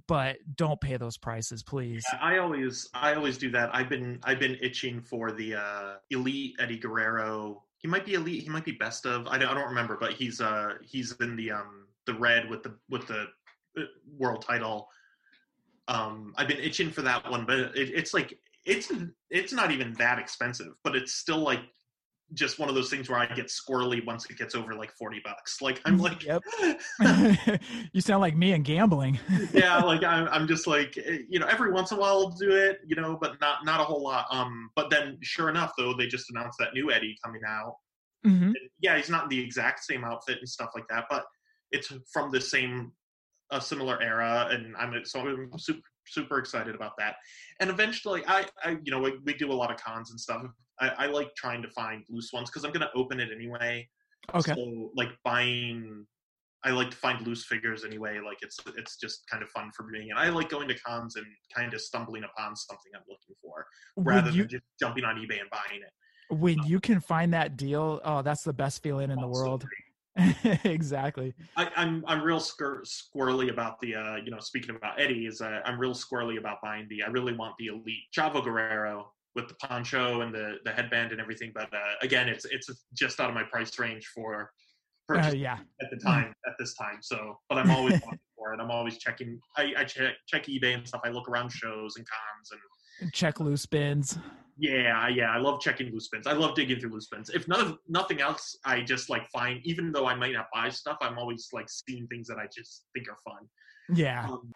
[0.07, 2.05] But don't pay those prices, please.
[2.13, 3.73] Yeah, I always I always do that.
[3.73, 7.63] I've been I've been itching for the uh elite Eddie Guerrero.
[7.79, 9.25] He might be elite, he might be best of.
[9.27, 12.63] I don't, I don't remember, but he's uh he's in the um the red with
[12.63, 13.27] the with the
[13.77, 13.83] uh,
[14.17, 14.87] world title.
[15.87, 18.91] Um, I've been itching for that one, but it, it's like it's
[19.29, 21.61] it's not even that expensive, but it's still like
[22.33, 25.21] just one of those things where I get squirrely once it gets over like 40
[25.23, 25.61] bucks.
[25.61, 26.43] Like I'm like, yep.
[27.91, 29.17] you sound like me and gambling.
[29.53, 29.79] yeah.
[29.79, 32.51] Like I'm, I'm just like, eh, you know, every once in a while I'll do
[32.51, 34.27] it, you know, but not, not a whole lot.
[34.31, 37.77] Um, but then sure enough though, they just announced that new Eddie coming out.
[38.25, 38.51] Mm-hmm.
[38.79, 38.97] Yeah.
[38.97, 41.25] He's not in the exact same outfit and stuff like that, but
[41.71, 42.91] it's from the same
[43.51, 47.15] a similar era and i'm so i'm super super excited about that.
[47.59, 50.43] And eventually i i you know we, we do a lot of cons and stuff.
[50.79, 53.87] I, I like trying to find loose ones because i'm going to open it anyway.
[54.33, 54.53] Okay.
[54.53, 56.05] So like buying
[56.65, 59.83] i like to find loose figures anyway like it's it's just kind of fun for
[59.83, 60.09] me.
[60.09, 63.65] And i like going to cons and kind of stumbling upon something i'm looking for
[63.97, 65.91] rather you, than just jumping on ebay and buying it.
[66.31, 68.01] When um, you can find that deal?
[68.03, 69.65] Oh that's the best feeling in the world
[70.63, 71.33] exactly.
[71.55, 75.25] I, am I'm, I'm real squir- squirrely about the uh, you know speaking about Eddie
[75.25, 79.11] is uh, I'm real squirrely about buying the I really want the elite Chavo Guerrero
[79.35, 81.51] with the poncho and the the headband and everything.
[81.53, 84.51] But uh, again, it's it's just out of my price range for
[85.07, 85.57] purchase uh, yeah.
[85.81, 86.99] at the time at this time.
[87.01, 88.59] So, but I'm always looking for it.
[88.59, 89.39] I'm always checking.
[89.57, 91.01] I, I check check eBay and stuff.
[91.03, 92.61] I look around shows and cons
[93.01, 94.17] and check loose bins.
[94.61, 96.27] Yeah, yeah, I love checking loose bins.
[96.27, 97.29] I love digging through loose bins.
[97.29, 99.61] If none of nothing else, I just like find.
[99.63, 102.83] Even though I might not buy stuff, I'm always like seeing things that I just
[102.93, 103.47] think are fun.
[103.87, 104.27] Yeah.
[104.27, 104.51] Um,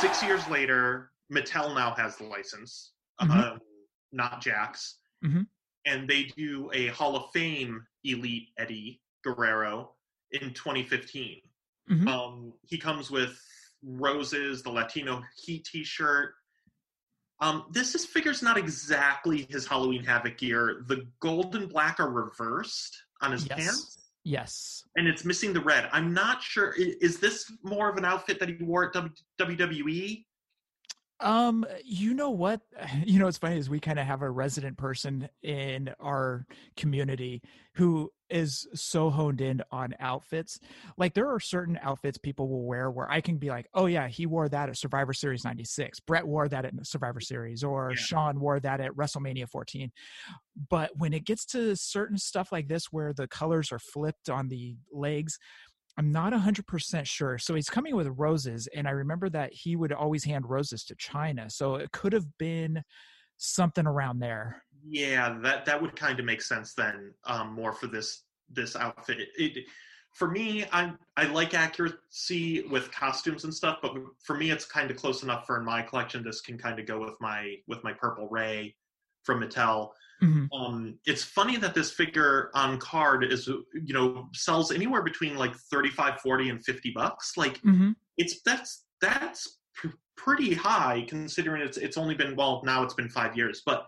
[0.00, 2.90] six years later, Mattel now has the license,
[3.22, 3.30] mm-hmm.
[3.30, 3.60] um,
[4.10, 4.94] not Jakks,
[5.24, 5.42] mm-hmm.
[5.86, 9.92] and they do a Hall of Fame Elite Eddie Guerrero
[10.32, 11.40] in 2015.
[11.88, 12.08] Mm-hmm.
[12.08, 13.40] Um, he comes with
[13.84, 16.34] roses, the Latino Heat T-shirt.
[17.40, 20.84] Um, this is figure's not exactly his Halloween Havoc gear.
[20.86, 23.58] The gold and black are reversed on his yes.
[23.58, 23.98] pants.
[24.24, 24.84] Yes.
[24.96, 25.88] And it's missing the red.
[25.92, 26.74] I'm not sure.
[26.76, 29.10] Is this more of an outfit that he wore at
[29.40, 30.24] WWE?
[31.20, 32.60] Um, you know what?
[33.04, 36.46] You know, what's funny is we kind of have a resident person in our
[36.76, 37.42] community
[37.74, 40.60] who is so honed in on outfits.
[40.96, 44.08] Like there are certain outfits people will wear where I can be like, oh yeah,
[44.08, 46.00] he wore that at Survivor Series 96.
[46.00, 47.96] Bret wore that at Survivor Series or yeah.
[47.96, 49.90] Shawn wore that at WrestleMania 14.
[50.68, 54.48] But when it gets to certain stuff like this where the colors are flipped on
[54.48, 55.38] the legs,
[55.98, 57.38] I'm not 100% sure.
[57.38, 58.68] So he's coming with roses.
[58.74, 61.50] And I remember that he would always hand roses to Chyna.
[61.50, 62.82] So it could have been
[63.36, 64.62] something around there.
[64.86, 68.22] Yeah, that, that would kind of make sense then um, more for this
[68.52, 69.28] this outfit.
[69.36, 69.64] It,
[70.14, 73.92] for me, I I like accuracy with costumes and stuff, but
[74.24, 76.24] for me, it's kind of close enough for in my collection.
[76.24, 78.74] This can kind of go with my with my Purple Rey
[79.22, 79.90] from Mattel.
[80.22, 80.52] Mm-hmm.
[80.52, 85.54] Um, it's funny that this figure on card is, you know, sells anywhere between like
[85.54, 87.36] 35, 40 and 50 bucks.
[87.36, 87.92] Like mm-hmm.
[88.16, 93.08] it's, that's, that's pr- pretty high considering it's, it's only been, well, now it's been
[93.08, 93.86] five years, but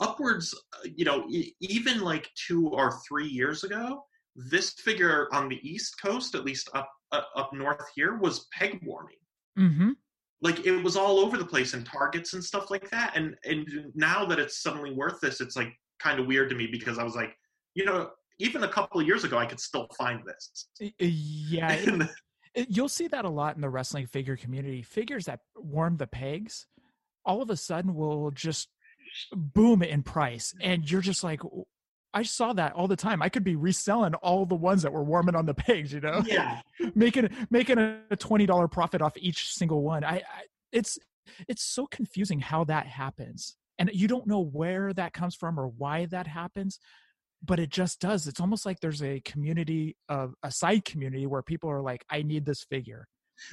[0.00, 4.04] upwards, uh, you know, e- even like two or three years ago,
[4.36, 8.80] this figure on the East coast, at least up, uh, up north here was peg
[8.84, 9.16] warming.
[9.58, 9.90] Mm-hmm
[10.42, 13.66] like it was all over the place in targets and stuff like that and and
[13.94, 17.02] now that it's suddenly worth this it's like kind of weird to me because i
[17.02, 17.34] was like
[17.74, 20.68] you know even a couple of years ago i could still find this
[20.98, 22.06] yeah
[22.68, 24.80] You'll see that a lot in the wrestling figure community.
[24.80, 26.66] Figures that warm the pegs,
[27.24, 28.68] all of a sudden will just
[29.32, 31.42] boom in price, and you're just like,
[32.16, 33.20] I saw that all the time.
[33.20, 36.22] I could be reselling all the ones that were warming on the pegs, you know,
[36.24, 36.62] yeah,
[36.94, 40.02] making making a twenty dollar profit off each single one.
[40.02, 40.22] I, I
[40.72, 40.98] it's
[41.46, 45.68] it's so confusing how that happens, and you don't know where that comes from or
[45.68, 46.78] why that happens
[47.44, 48.26] but it just does.
[48.26, 52.22] It's almost like there's a community of a side community where people are like i
[52.22, 53.06] need this figure.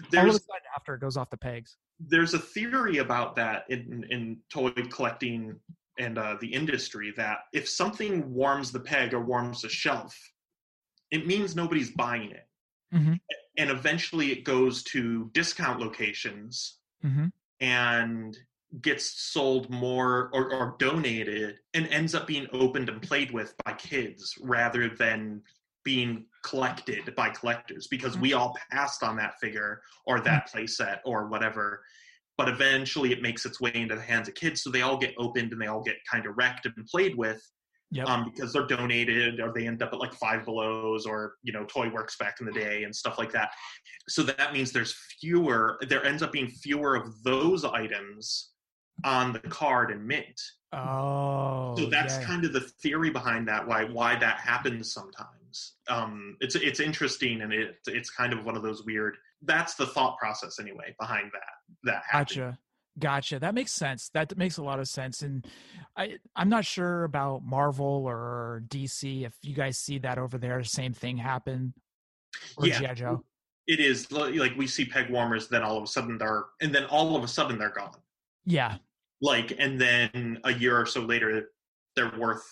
[0.09, 1.76] There's, all of a sudden after it goes off the pegs.
[1.99, 5.59] there's a theory about that in in toy collecting
[5.98, 10.18] and uh, the industry that if something warms the peg or warms the shelf
[11.12, 12.48] it means nobody's buying it
[12.94, 13.14] mm-hmm.
[13.58, 17.28] and eventually it goes to discount locations mm-hmm.
[17.60, 18.38] and
[18.82, 23.74] gets sold more or, or donated and ends up being opened and played with by
[23.74, 25.41] kids rather than
[25.84, 30.58] being collected by collectors because we all passed on that figure or that mm-hmm.
[30.58, 31.84] playset or whatever
[32.44, 35.14] but eventually it makes its way into the hands of kids so they all get
[35.18, 37.41] opened and they all get kind of wrecked and played with
[37.91, 38.08] yep.
[38.08, 41.66] um, because they're donated or they end up at like five belows or you know
[41.66, 43.52] toy works back in the day and stuff like that
[44.10, 48.54] so that means there's fewer there ends up being fewer of those items
[49.04, 50.39] on the card and mint.
[50.72, 52.24] Oh, so that's yeah.
[52.24, 53.68] kind of the theory behind that.
[53.68, 55.76] Why why that happens sometimes.
[55.88, 59.18] Um, it's it's interesting and it it's kind of one of those weird.
[59.46, 61.91] That's the thought process anyway behind that.
[61.91, 62.46] That happening.
[62.46, 62.60] gotcha.
[63.00, 63.39] Gotcha.
[63.39, 64.10] That makes sense.
[64.14, 65.24] That makes a lot of sense.
[65.24, 65.46] And
[65.98, 70.64] I I'm not sure about Marvel or DC if you guys see that over there.
[70.64, 71.74] Same thing happen.
[72.58, 72.80] Or yeah.
[72.80, 72.94] G.I.
[72.94, 73.24] Joe.
[73.66, 76.86] It is like we see peg warmers, then all of a sudden they're and then
[76.86, 77.96] all of a sudden they're gone.
[78.46, 78.78] Yeah.
[79.22, 81.52] Like, and then a year or so later,
[81.96, 82.46] they're worth,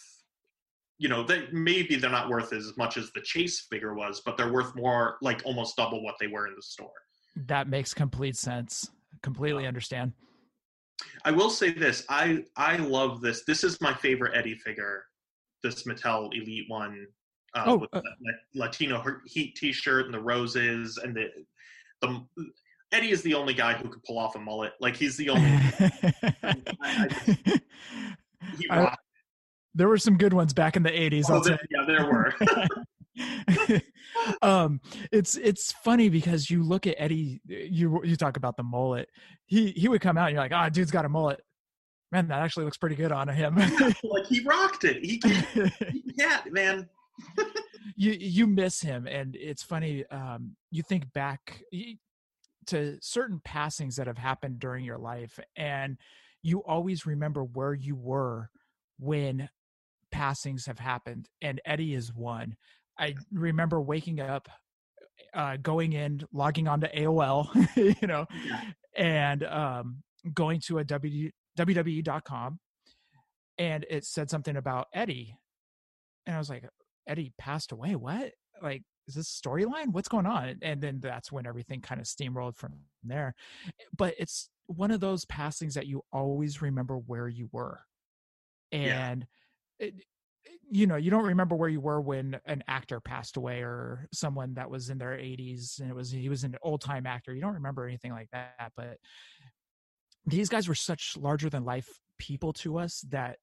[1.02, 4.38] you know, they maybe they're not worth as much as the Chase figure was, but
[4.38, 6.92] they're worth more, like almost double what they were in the store.
[7.48, 8.92] That makes complete sense.
[9.24, 10.14] Completely understand.
[11.26, 13.44] I will say this: I I love this.
[13.46, 15.06] This is my favorite Eddie figure.
[15.64, 17.08] This Mattel Elite one
[17.56, 21.30] uh, oh, with uh, the Latino Heat T-shirt and the roses and the
[22.02, 22.24] the
[22.92, 24.74] Eddie is the only guy who could pull off a mullet.
[24.80, 25.50] Like he's the only.
[26.44, 27.08] I, I
[28.60, 28.96] he I,
[29.74, 31.26] there were some good ones back in the '80s.
[31.30, 33.82] Oh, there, yeah, there were.
[34.42, 37.42] um, it's it's funny because you look at Eddie.
[37.46, 39.10] You you talk about the mullet.
[39.46, 41.42] He he would come out and you're like, ah, oh, dude's got a mullet.
[42.12, 43.56] Man, that actually looks pretty good on him.
[44.04, 45.04] like he rocked it.
[45.04, 45.22] He
[46.18, 46.90] yeah, man.
[47.96, 50.06] you you miss him, and it's funny.
[50.08, 51.62] Um, you think back
[52.68, 55.98] to certain passings that have happened during your life and
[56.44, 58.50] you always remember where you were
[59.00, 59.50] when
[60.12, 62.56] passings have happened and eddie is one
[63.00, 64.50] i remember waking up
[65.34, 67.48] uh, going in logging on to aol
[68.02, 68.26] you know
[68.96, 70.04] and um,
[70.34, 72.60] going to a w, wwe.com
[73.58, 75.38] and it said something about eddie
[76.26, 76.66] and i was like
[77.08, 78.32] eddie passed away what
[78.62, 79.92] like is this storyline?
[79.92, 80.58] What's going on?
[80.62, 83.36] And then that's when everything kind of steamrolled from there.
[83.96, 87.82] But it's one of those passings that you always remember where you were.
[88.72, 89.28] And yeah.
[89.82, 89.96] It,
[90.70, 94.54] you know, you don't remember where you were when an actor passed away or someone
[94.54, 97.34] that was in their 80s and it was he was an old time actor.
[97.34, 98.98] You don't remember anything like that, but
[100.26, 103.38] these guys were such larger than life people to us that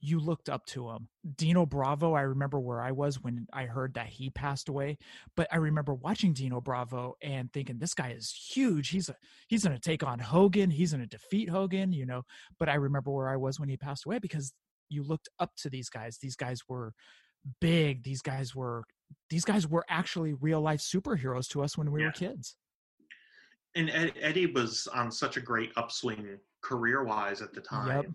[0.00, 1.08] you looked up to him.
[1.36, 4.98] Dino Bravo, I remember where I was when I heard that he passed away,
[5.36, 8.88] but I remember watching Dino Bravo and thinking this guy is huge.
[8.88, 9.14] He's a
[9.46, 12.22] he's going to take on Hogan, he's going to defeat Hogan, you know.
[12.58, 14.52] But I remember where I was when he passed away because
[14.92, 16.18] you looked up to these guys.
[16.20, 16.92] These guys were
[17.60, 18.04] big.
[18.04, 18.84] These guys were
[19.30, 22.06] these guys were actually real life superheroes to us when we yeah.
[22.06, 22.56] were kids.
[23.74, 23.90] And
[24.20, 27.88] Eddie was on such a great upswing career wise at the time.
[27.88, 28.06] Yep.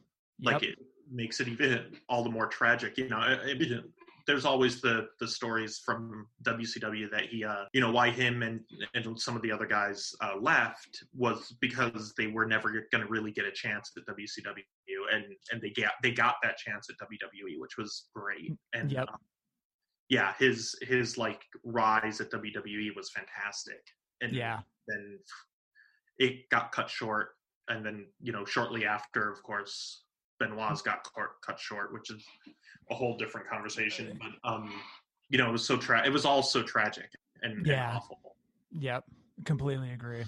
[0.41, 0.71] Like yep.
[0.73, 0.79] it
[1.11, 2.97] makes it even all the more tragic.
[2.97, 3.83] You know, it, it,
[4.27, 8.59] there's always the the stories from WCW that he, uh, you know, why him and
[8.93, 13.09] and some of the other guys uh, left was because they were never going to
[13.09, 16.97] really get a chance at WCW, and and they got they got that chance at
[17.07, 18.51] WWE, which was great.
[18.73, 19.07] And yep.
[19.07, 19.19] um,
[20.09, 23.81] yeah, his his like rise at WWE was fantastic.
[24.21, 25.19] And yeah, then
[26.17, 27.29] it got cut short,
[27.69, 30.03] and then you know shortly after, of course,
[30.39, 31.07] Benoit's got
[31.41, 32.23] cut short, which is
[32.89, 34.19] a whole different conversation.
[34.21, 34.71] But um,
[35.29, 37.09] you know, it was so tra- it was all so tragic
[37.43, 37.89] and, yeah.
[37.89, 38.19] and awful.
[38.71, 39.05] Yep,
[39.45, 40.23] completely agree.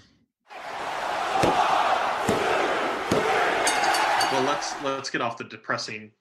[4.31, 6.11] Well, let's let's get off the depressing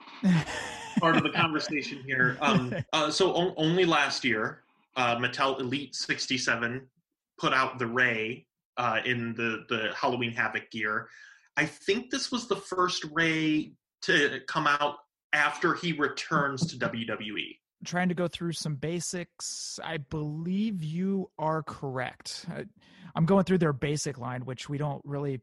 [0.99, 2.39] part of the conversation here.
[2.41, 4.63] Um, uh, so only last year,
[4.97, 6.87] uh, Mattel Elite 67
[7.39, 8.47] put out the Rey
[8.79, 11.09] uh, in the the Halloween Havoc gear.
[11.57, 13.73] I think this was the first Rey
[14.03, 14.97] to come out
[15.33, 17.57] after he returns to WWE.
[17.85, 19.79] Trying to go through some basics.
[19.85, 22.47] I believe you are correct.
[22.51, 22.65] I,
[23.15, 25.41] I'm going through their basic line, which we don't really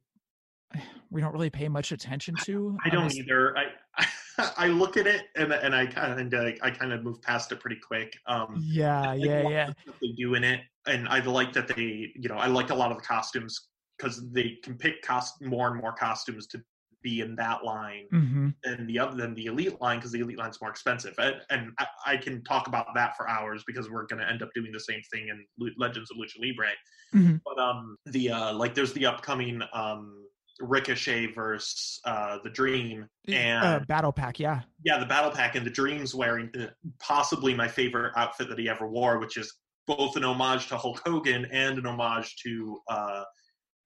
[1.10, 2.78] we don't really pay much attention to.
[2.84, 3.56] I don't either.
[3.58, 4.08] I,
[4.58, 7.60] I look at it and and I kind of I kind of move past it
[7.60, 8.18] pretty quick.
[8.28, 9.70] Um, yeah, yeah, yeah.
[10.02, 12.92] They do in it, and I like that they you know I like a lot
[12.92, 16.62] of the costumes because they can pick cost more and more costumes to
[17.06, 18.50] be in that line mm-hmm.
[18.64, 21.72] than the other than the elite line because the elite line's more expensive and, and
[21.78, 24.72] I, I, can talk about that for hours because we're going to end up doing
[24.72, 25.46] the same thing in
[25.78, 26.72] legends of lucha libre
[27.14, 27.36] mm-hmm.
[27.46, 30.24] but um the uh like there's the upcoming um
[30.62, 35.56] Ricochet versus uh, the Dream uh, and uh, Battle Pack, yeah, yeah, the Battle Pack,
[35.56, 39.54] and the Dream's wearing uh, possibly my favorite outfit that he ever wore, which is
[39.86, 43.24] both an homage to Hulk Hogan and an homage to uh,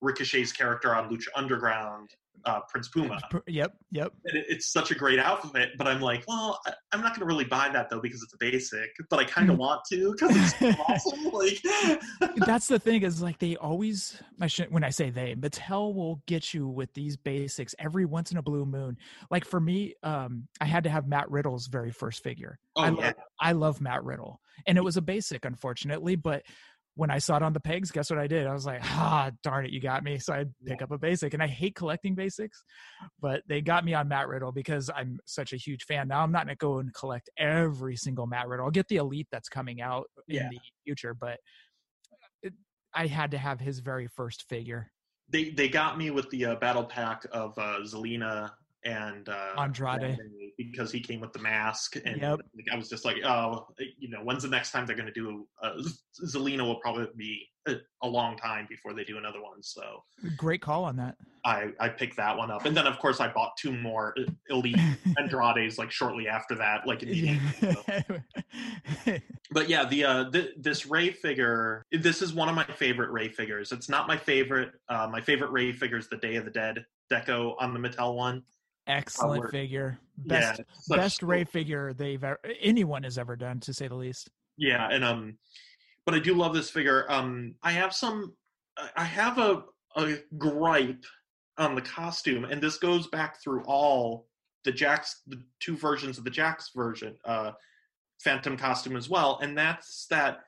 [0.02, 2.10] Ricochet's character on Lucha Underground
[2.46, 3.20] uh, Prince Puma.
[3.48, 4.14] Yep, yep.
[4.26, 7.22] And it, it's such a great outfit, but I'm like, well, I, am not going
[7.22, 9.60] to really buy that though because it's a basic, but I kind of mm.
[9.60, 11.26] want to because it's awesome.
[11.32, 14.22] Like that's the thing is like they always.
[14.42, 18.32] I should when I say they, Mattel will get you with these basics every once
[18.32, 18.98] in a blue moon.
[19.30, 22.60] Like for me, um, I had to have Matt Riddle's very first figure.
[22.76, 22.96] Oh, I yeah.
[22.96, 26.44] love, I love Matt Riddle, and it was a basic, unfortunately, but
[27.00, 28.46] when I saw it on the pegs, guess what I did?
[28.46, 30.20] I was like, ah, darn it, you got me.
[30.20, 32.62] So I pick up a basic, and I hate collecting basics,
[33.22, 36.10] but they got me on Matt Riddle because I'm such a huge fan.
[36.10, 38.66] Now I'm not gonna go and collect every single Matt Riddle.
[38.66, 40.44] I'll get the elite that's coming out yeah.
[40.44, 41.40] in the future, but
[42.44, 42.52] it,
[42.94, 44.92] I had to have his very first figure.
[45.30, 48.52] They they got me with the uh, battle pack of uh, Zelina
[48.86, 50.18] and uh, Andrade
[50.58, 52.40] because he came with the mask, and yep.
[52.72, 53.68] I was just like, oh,
[53.98, 55.48] you know, when's the next time they're going to do?
[55.62, 55.74] Uh,
[56.26, 59.62] Zelina will probably be a, a, long time before they do another one.
[59.62, 60.04] So
[60.38, 61.16] great call on that.
[61.46, 64.32] I I picked that one up, and then of course I bought two more uh,
[64.50, 64.78] elite
[65.18, 67.76] Andrades like shortly after that, like immediately.
[69.06, 69.18] So.
[69.52, 73.30] but yeah, the uh th- this Rey figure, this is one of my favorite Rey
[73.30, 73.72] figures.
[73.72, 74.72] It's not my favorite.
[74.88, 78.16] Uh, my favorite Rey figure is the Day of the Dead deco on the Mattel
[78.16, 78.44] one.
[78.90, 80.00] Excellent figure.
[80.18, 84.30] Best yeah, best Rey figure they've ever, anyone has ever done, to say the least.
[84.58, 85.38] Yeah, and um,
[86.06, 87.06] but I do love this figure.
[87.10, 88.34] Um, I have some,
[88.98, 89.64] I have a
[89.96, 91.06] a gripe
[91.58, 94.28] on the costume, and this goes back through all
[94.64, 97.52] the Jakks, the two versions of the Jakks version, uh,
[98.24, 100.40] Phantom costume as well, and that's that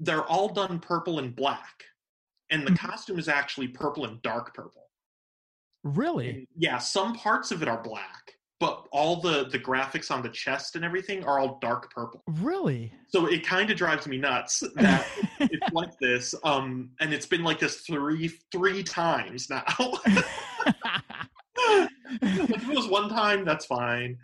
[0.00, 1.84] they're all done purple and black,
[2.50, 2.86] and the mm-hmm.
[2.86, 4.81] costume is actually purple and dark purple.
[5.84, 6.46] Really?
[6.56, 10.76] Yeah, some parts of it are black, but all the the graphics on the chest
[10.76, 12.22] and everything are all dark purple.
[12.26, 12.92] Really?
[13.08, 15.06] So it kind of drives me nuts that
[15.40, 16.34] it's like this.
[16.44, 19.64] Um, and it's been like this three three times now.
[22.22, 24.16] if it was one time, that's fine.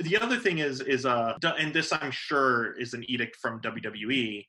[0.00, 4.44] The other thing is is uh, and this I'm sure is an edict from WWE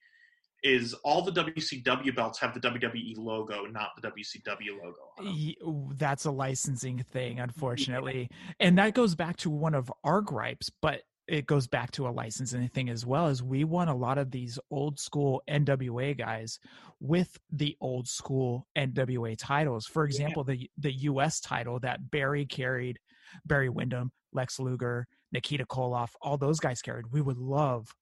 [0.66, 5.94] is all the WCW belts have the WWE logo, not the WCW logo.
[5.96, 8.30] That's a licensing thing, unfortunately.
[8.60, 12.10] and that goes back to one of our gripes, but it goes back to a
[12.10, 16.60] licensing thing as well as we want a lot of these old school NWA guys
[17.00, 19.86] with the old school NWA titles.
[19.86, 20.56] For example, yeah.
[20.56, 23.00] the the US title that Barry carried,
[23.46, 27.06] Barry Windham, Lex Luger, Nikita Koloff, all those guys carried.
[27.12, 27.94] We would love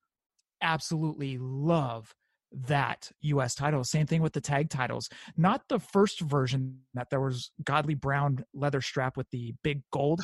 [0.62, 2.14] absolutely love
[2.54, 3.84] that US title.
[3.84, 5.10] Same thing with the tag titles.
[5.36, 10.22] Not the first version that there was godly brown leather strap with the big gold,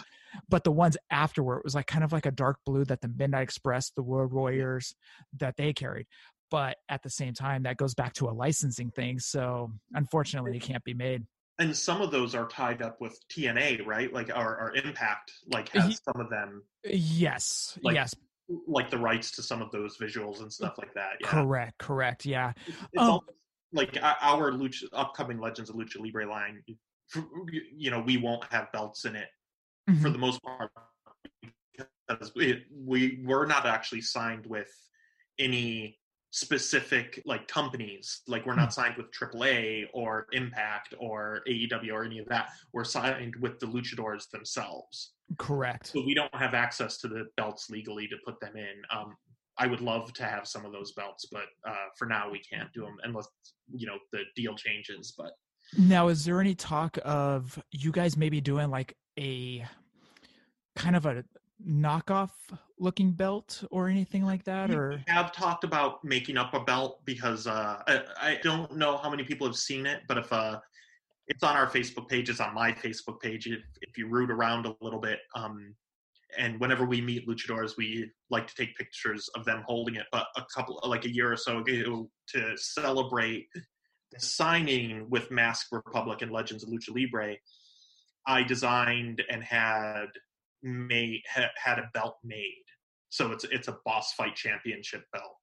[0.47, 3.07] but the ones afterward it was like kind of like a dark blue that the
[3.07, 4.95] Midnight Express, the Road Warriors
[5.37, 6.07] that they carried.
[6.51, 9.19] But at the same time, that goes back to a licensing thing.
[9.19, 11.25] So unfortunately, it can't be made.
[11.59, 14.11] And some of those are tied up with TNA, right?
[14.11, 16.63] Like our, our Impact, like has some of them.
[16.85, 18.15] Yes, like, yes
[18.67, 21.13] like the rights to some of those visuals and stuff like that.
[21.21, 21.27] Yeah.
[21.27, 22.25] Correct, correct.
[22.25, 22.53] Yeah.
[22.65, 23.19] It's, it's um,
[23.73, 26.63] like our Lucha, upcoming Legends of Lucha Libre line.
[27.75, 29.27] You know, we won't have belts in it
[29.89, 30.01] mm-hmm.
[30.01, 30.71] for the most part
[32.07, 34.71] because we, we were not actually signed with
[35.37, 35.98] any
[36.31, 38.21] specific like companies.
[38.27, 38.73] Like we're not mm.
[38.73, 42.49] signed with AAA or Impact or AEW or any of that.
[42.73, 45.13] We're signed with the luchadors themselves.
[45.37, 45.87] Correct.
[45.87, 48.81] So we don't have access to the belts legally to put them in.
[48.95, 49.15] Um
[49.61, 52.71] I would love to have some of those belts but uh for now we can't
[52.73, 53.27] do them unless
[53.73, 55.31] you know the deal changes but
[55.77, 59.65] now is there any talk of you guys maybe doing like a
[60.77, 61.25] kind of a
[61.65, 62.31] knockoff
[62.77, 64.71] looking belt or anything like that?
[64.71, 68.97] Or we have talked about making up a belt because uh, I, I, don't know
[68.97, 70.59] how many people have seen it, but if uh,
[71.27, 73.47] it's on our Facebook page, it's on my Facebook page.
[73.47, 75.75] If, if you root around a little bit, um,
[76.37, 80.05] and whenever we meet luchadors, we like to take pictures of them holding it.
[80.11, 83.47] But a couple, like a year or so ago, to celebrate
[84.11, 87.35] the signing with Masked Republic and Legends of Lucha Libre,
[88.27, 90.07] I designed and had
[90.63, 92.63] made had a belt made.
[93.09, 95.35] So it's it's a boss fight championship belt.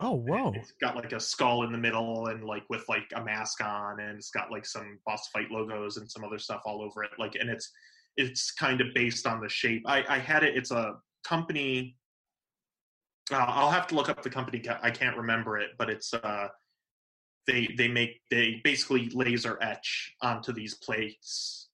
[0.00, 0.48] Oh whoa!
[0.48, 3.62] And it's got like a skull in the middle and like with like a mask
[3.62, 7.02] on, and it's got like some boss fight logos and some other stuff all over
[7.02, 7.10] it.
[7.18, 7.72] Like, and it's
[8.16, 9.82] it's kind of based on the shape.
[9.86, 10.56] I, I had it.
[10.56, 11.96] It's a company.
[13.32, 14.62] Uh, I'll have to look up the company.
[14.82, 16.48] I can't remember it, but it's uh,
[17.48, 21.67] they they make they basically laser etch onto these plates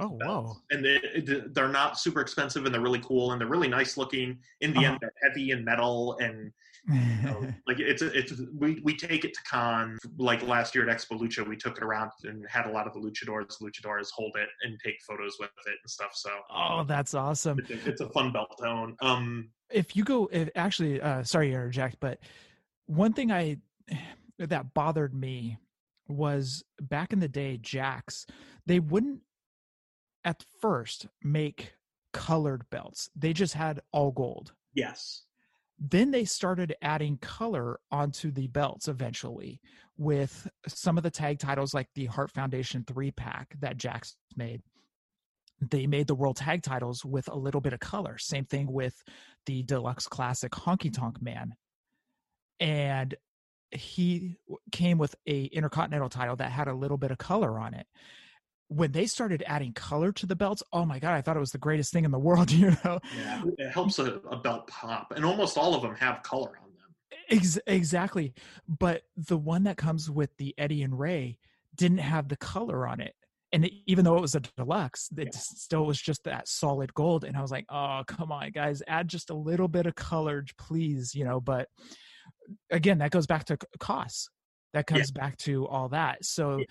[0.00, 0.56] Oh wow!
[0.70, 0.98] And they,
[1.52, 4.38] they're not super expensive, and they're really cool, and they're really nice looking.
[4.62, 4.88] In the uh-huh.
[4.92, 6.50] end, they're heavy and metal, and
[6.88, 9.98] you know, like it's it's we we take it to con.
[10.16, 12.94] Like last year at Expo Lucha, we took it around and had a lot of
[12.94, 16.12] the luchadors, luchadors hold it and take photos with it and stuff.
[16.14, 17.58] So oh, that's awesome!
[17.58, 18.96] It's a, it's a fun belt to own.
[19.02, 22.20] Um, if you go, if actually, uh, sorry to interject, but
[22.86, 23.58] one thing I
[24.38, 25.58] that bothered me
[26.08, 28.24] was back in the day, Jakks
[28.66, 29.20] they wouldn't
[30.24, 31.74] at first make
[32.12, 33.10] colored belts.
[33.16, 34.52] They just had all gold.
[34.74, 35.24] Yes.
[35.78, 39.60] Then they started adding color onto the belts eventually
[39.96, 44.62] with some of the tag titles like the Hart Foundation 3 pack that Jakks made.
[45.60, 48.18] They made the world tag titles with a little bit of color.
[48.18, 48.94] Same thing with
[49.46, 51.54] the deluxe classic Honky Tonk Man.
[52.58, 53.14] And
[53.70, 54.36] he
[54.72, 57.86] came with a intercontinental title that had a little bit of color on it
[58.70, 61.50] when they started adding color to the belts, oh my god, I thought it was
[61.50, 62.50] the greatest thing in the world.
[62.60, 66.22] You know, yeah, it helps a, a belt pop, and almost all of them have
[66.22, 67.18] color on them.
[67.30, 68.34] Ex- exactly,
[68.68, 71.38] but the one that comes with the Eddie and Rey
[71.74, 73.14] didn't have the color on it,
[73.50, 75.40] and it, even though it was a deluxe, it yeah.
[75.40, 77.24] still was just that solid gold.
[77.24, 80.44] And I was like, oh come on, guys, add just a little bit of color,
[80.58, 81.14] please.
[81.14, 81.68] You know, but
[82.70, 84.28] again, that goes back to costs.
[84.74, 85.20] That comes yeah.
[85.20, 86.24] back to all that.
[86.24, 86.58] So.
[86.58, 86.64] Yeah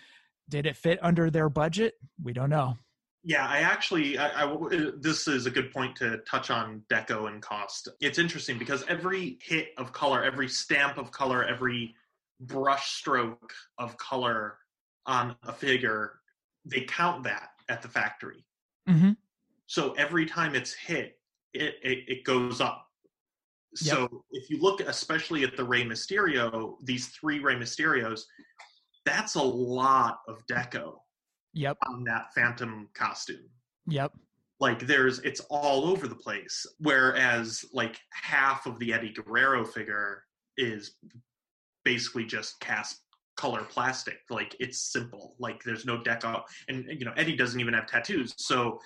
[0.49, 1.95] did it fit under their budget?
[2.21, 2.77] We don't know.
[3.23, 7.27] Yeah, I actually, I, I, uh, this is a good point to touch on deco
[7.27, 7.89] and cost.
[7.99, 11.95] It's interesting because every hit of color, every stamp of color, every
[12.39, 14.57] brush stroke of color
[15.05, 16.13] on a figure,
[16.65, 18.45] they count that at the factory.
[18.87, 19.11] Mm-hmm.
[19.67, 21.19] So every time it's hit,
[21.53, 22.85] it, it, it goes up.
[23.81, 23.95] Yep.
[23.95, 28.21] So if you look especially at the Rey Mysterio, these three Rey Mysterios,
[29.05, 30.95] that's a lot of deco
[31.53, 31.77] yep.
[31.87, 33.49] on that phantom costume.
[33.87, 34.13] Yep.
[34.59, 40.23] Like there's it's all over the place whereas like half of the eddie guerrero figure
[40.57, 40.95] is
[41.85, 43.01] basically just cast
[43.37, 44.19] color plastic.
[44.29, 45.35] Like it's simple.
[45.39, 48.79] Like there's no deco and you know eddie doesn't even have tattoos so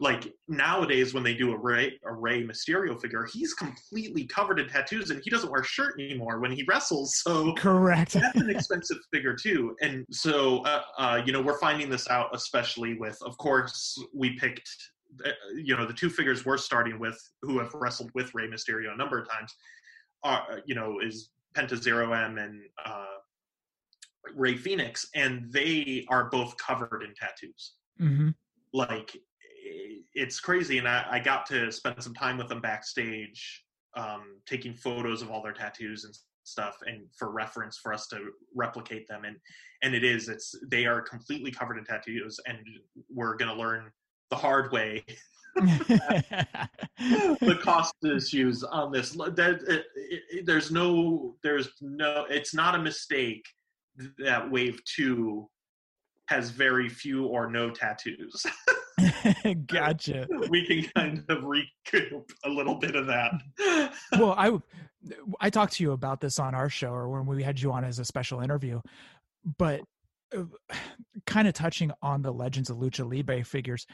[0.00, 4.68] like nowadays when they do a Rey, a Rey Mysterio figure, he's completely covered in
[4.68, 7.16] tattoos and he doesn't wear a shirt anymore when he wrestles.
[7.16, 9.76] So correct, that's an expensive figure too.
[9.80, 14.36] And so uh, uh, you know we're finding this out, especially with, of course, we
[14.38, 14.68] picked.
[15.24, 18.92] Uh, you know the two figures we're starting with, who have wrestled with Rey Mysterio
[18.92, 19.54] a number of times,
[20.24, 23.04] are you know is Penta Zero M and uh,
[24.34, 27.74] Rey Fenix, and they are both covered in tattoos.
[28.00, 28.30] Mm-hmm.
[28.72, 29.16] Like
[30.14, 33.64] it's crazy, and I, I, got to spend some time with them backstage,
[33.96, 38.30] um, taking photos of all their tattoos and stuff, and for reference for us to
[38.54, 39.24] replicate them.
[39.24, 39.36] And
[39.82, 42.58] and it is, it's they are completely covered in tattoos, and
[43.08, 43.90] we're gonna learn
[44.30, 45.04] the hard way
[45.56, 49.12] the cost issues on this.
[49.12, 53.46] That it, it, there's no, there's no, it's not a mistake
[54.18, 55.48] that Wave Two
[56.26, 58.44] has very few or no tattoos.
[59.66, 60.26] gotcha.
[60.48, 63.32] We can kind of recoup a little bit of that.
[64.12, 64.52] well, I
[65.40, 67.84] I talked to you about this on our show or when we had you on
[67.84, 68.80] as a special interview,
[69.58, 69.82] but
[70.34, 70.44] uh,
[71.26, 73.86] kind of touching on the Legends of Lucha Libre figures,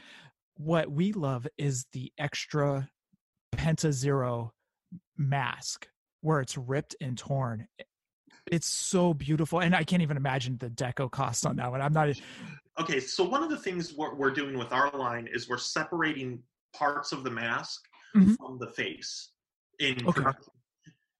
[0.55, 2.87] what we love is the extra
[3.53, 4.53] Penta Zero
[5.17, 5.87] mask
[6.21, 7.67] where it's ripped and torn
[8.51, 11.93] it's so beautiful and i can't even imagine the deco cost on that one i'm
[11.93, 12.09] not
[12.81, 16.41] okay so one of the things we're, we're doing with our line is we're separating
[16.73, 17.81] parts of the mask
[18.15, 18.33] mm-hmm.
[18.33, 19.29] from the face
[19.79, 20.23] in okay.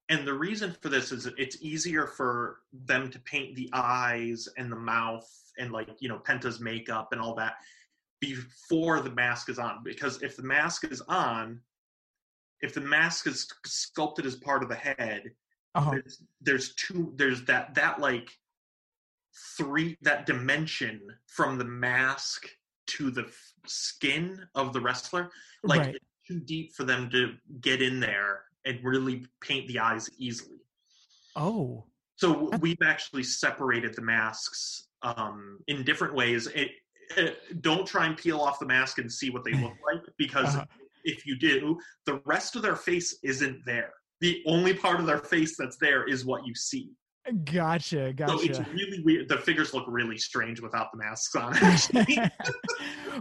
[0.08, 4.70] and the reason for this is it's easier for them to paint the eyes and
[4.70, 5.28] the mouth
[5.58, 7.54] and like you know penta's makeup and all that
[8.20, 11.60] before the mask is on because if the mask is on
[12.62, 15.32] if the mask is sculpted as part of the head,
[15.74, 15.90] uh-huh.
[15.90, 18.30] there's, there's two there's that that like
[19.56, 22.48] three that dimension from the mask
[22.86, 25.30] to the f- skin of the wrestler
[25.62, 25.96] like right.
[26.26, 30.60] too deep for them to get in there and really paint the eyes easily.
[31.36, 31.84] Oh.
[32.16, 36.46] So we've actually separated the masks um, in different ways.
[36.48, 36.70] It,
[37.16, 40.54] it, don't try and peel off the mask and see what they look like because
[40.54, 40.66] uh-huh.
[41.04, 43.92] if you do the rest of their face isn't there.
[44.20, 46.90] The only part of their face that's there is what you see
[47.44, 48.38] Gotcha, gotcha.
[48.38, 49.28] So it's really weird.
[49.28, 51.54] The figures look really strange without the masks on.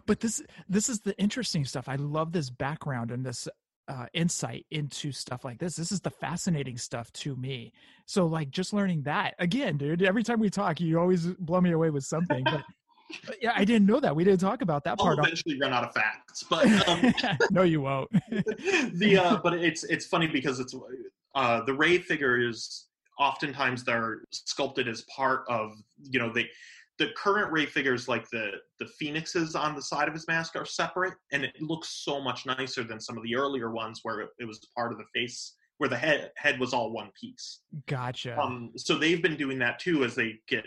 [0.05, 1.89] But this this is the interesting stuff.
[1.89, 3.47] I love this background and this
[3.87, 5.75] uh, insight into stuff like this.
[5.75, 7.73] This is the fascinating stuff to me.
[8.05, 10.01] So, like, just learning that again, dude.
[10.01, 12.43] Every time we talk, you always blow me away with something.
[12.43, 12.63] But,
[13.25, 14.15] but yeah, I didn't know that.
[14.15, 15.19] We didn't talk about that I'll part.
[15.19, 18.09] I'll eventually run out of facts, but um, no, you won't.
[18.31, 20.73] the uh, but it's it's funny because it's
[21.35, 22.87] uh, the Rey figure is
[23.19, 25.71] oftentimes they're sculpted as part of
[26.01, 26.47] you know they
[26.97, 30.65] the current rey figures like the the phoenixes on the side of his mask are
[30.65, 34.29] separate and it looks so much nicer than some of the earlier ones where it,
[34.39, 37.61] it was part of the face where the head head was all one piece.
[37.87, 38.39] Gotcha.
[38.39, 40.63] Um so they've been doing that too as they get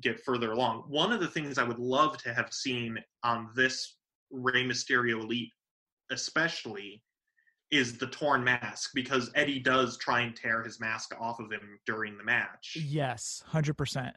[0.00, 0.84] get further along.
[0.88, 3.96] One of the things i would love to have seen on this
[4.32, 5.52] rey mysterio elite
[6.10, 7.02] especially
[7.70, 11.78] is the torn mask because Eddie does try and tear his mask off of him
[11.84, 12.76] during the match.
[12.80, 14.12] Yes, 100%.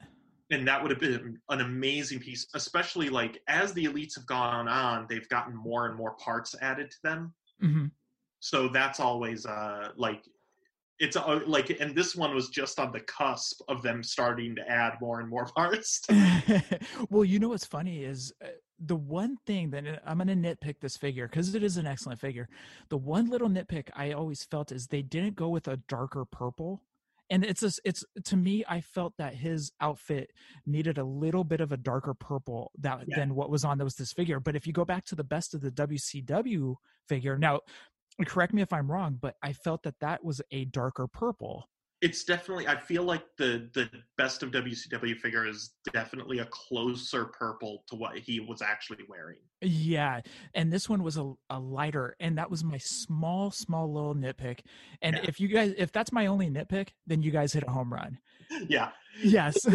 [0.51, 4.67] And that would have been an amazing piece, especially like as the elites have gone
[4.67, 7.33] on, they've gotten more and more parts added to them.
[7.63, 7.85] Mm-hmm.
[8.39, 10.23] So that's always uh like
[10.99, 14.69] it's uh, like and this one was just on the cusp of them starting to
[14.69, 16.01] add more and more parts.
[17.09, 18.47] well, you know what's funny is uh,
[18.79, 22.19] the one thing that I'm going to nitpick this figure because it is an excellent
[22.19, 22.47] figure.
[22.89, 26.81] The one little nitpick I always felt is they didn't go with a darker purple.
[27.31, 30.31] And it's a, it's to me, I felt that his outfit
[30.65, 33.19] needed a little bit of a darker purple that yeah.
[33.19, 34.39] than what was on those this figure.
[34.39, 36.75] But if you go back to the best of the WCW
[37.07, 37.59] figure, now
[38.25, 41.69] correct me if I'm wrong, but I felt that that was a darker purple
[42.01, 47.25] it's definitely i feel like the the best of wcw figure is definitely a closer
[47.25, 49.37] purple to what he was actually wearing.
[49.61, 50.21] Yeah
[50.53, 54.59] and this one was a, a lighter and that was my small small little nitpick
[55.01, 55.25] and yeah.
[55.25, 58.17] if you guys if that's my only nitpick then you guys hit a home run.
[58.67, 58.89] Yeah.
[59.21, 59.57] Yes.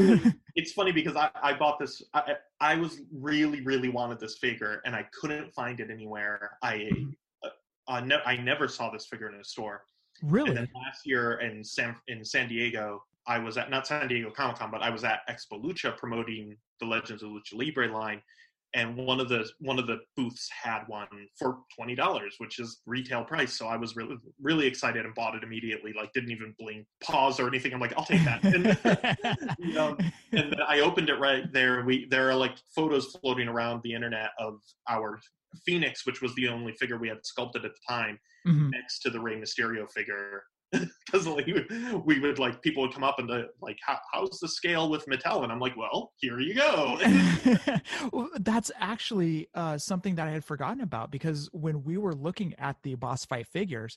[0.56, 4.80] It's funny because i i bought this i i was really really wanted this figure
[4.84, 6.58] and i couldn't find it anywhere.
[6.62, 7.48] I mm-hmm.
[7.88, 9.82] uh, ne- i never saw this figure in a store
[10.26, 10.50] Really?
[10.50, 14.30] And then last year in San in San Diego, I was at not San Diego
[14.30, 18.22] Comic Con, but I was at Expo Lucha promoting the Legends of Lucha Libre line,
[18.74, 22.80] and one of the one of the booths had one for twenty dollars, which is
[22.86, 23.52] retail price.
[23.52, 25.92] So I was really really excited and bought it immediately.
[25.94, 27.74] Like didn't even blink, pause or anything.
[27.74, 28.42] I'm like, I'll take that.
[29.64, 29.98] And, um,
[30.32, 31.84] and then I opened it right there.
[31.84, 35.20] We there are like photos floating around the internet of our
[35.64, 38.70] Fenix, which was the only figure we had sculpted at the time, mm-hmm.
[38.70, 40.44] next to the Rey Mysterio figure.
[41.06, 41.46] Because like,
[42.04, 43.30] we would like people would come up and
[43.62, 45.44] like, How, how's the scale with Mattel?
[45.44, 46.98] And I'm like, well, here you go.
[48.12, 52.54] well, that's actually uh, something that I had forgotten about because when we were looking
[52.58, 53.96] at the boss fight figures,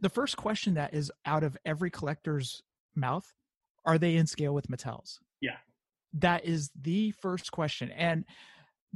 [0.00, 2.62] the first question that is out of every collector's
[2.96, 3.32] mouth
[3.84, 5.20] are they in scale with Mattel's?
[5.40, 5.56] Yeah.
[6.14, 7.90] That is the first question.
[7.92, 8.24] And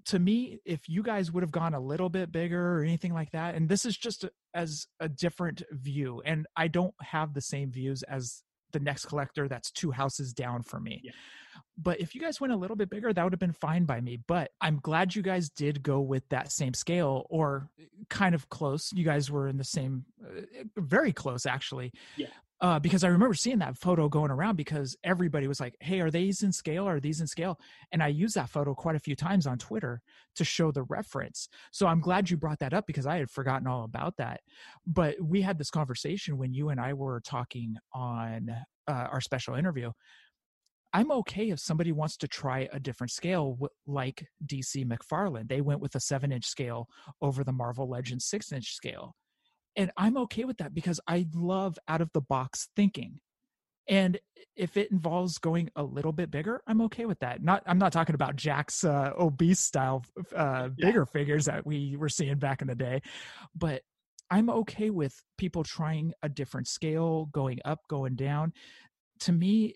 [0.06, 3.30] to me, if you guys would have gone a little bit bigger or anything like
[3.32, 7.40] that, and this is just a, as a different view, and I don't have the
[7.40, 8.42] same views as
[8.72, 11.00] the next collector that's two houses down for me.
[11.04, 11.12] Yeah.
[11.78, 14.00] But if you guys went a little bit bigger, that would have been fine by
[14.00, 14.18] me.
[14.26, 17.70] But I'm glad you guys did go with that same scale or
[18.10, 18.90] kind of close.
[18.92, 20.42] You guys were in the same, uh,
[20.76, 21.92] very close actually.
[22.16, 22.26] Yeah
[22.64, 26.10] uh, because I remember seeing that photo going around because everybody was like, "Hey, are
[26.10, 26.88] these in scale?
[26.88, 27.60] Are these in scale?"
[27.92, 30.00] And I used that photo quite a few times on Twitter
[30.36, 31.50] to show the reference.
[31.72, 34.40] So I'm glad you brought that up because I had forgotten all about that.
[34.86, 38.48] But we had this conversation when you and I were talking on
[38.88, 39.92] uh, our special interview.
[40.94, 45.48] I'm okay if somebody wants to try a different scale, like DC McFarlane.
[45.48, 46.88] They went with a seven inch scale
[47.20, 49.16] over the Marvel Legends six inch scale
[49.76, 53.20] and i'm okay with that because i love out of the box thinking
[53.88, 54.18] and
[54.56, 57.42] if it involves going a little bit bigger i'm okay with that.
[57.42, 61.12] Not i'm not talking about jakks uh, obese style uh, bigger yeah.
[61.12, 63.02] figures that we were seeing back in the day
[63.54, 63.82] but
[64.30, 68.52] i'm okay with people trying a different scale going up going down.
[69.20, 69.74] To me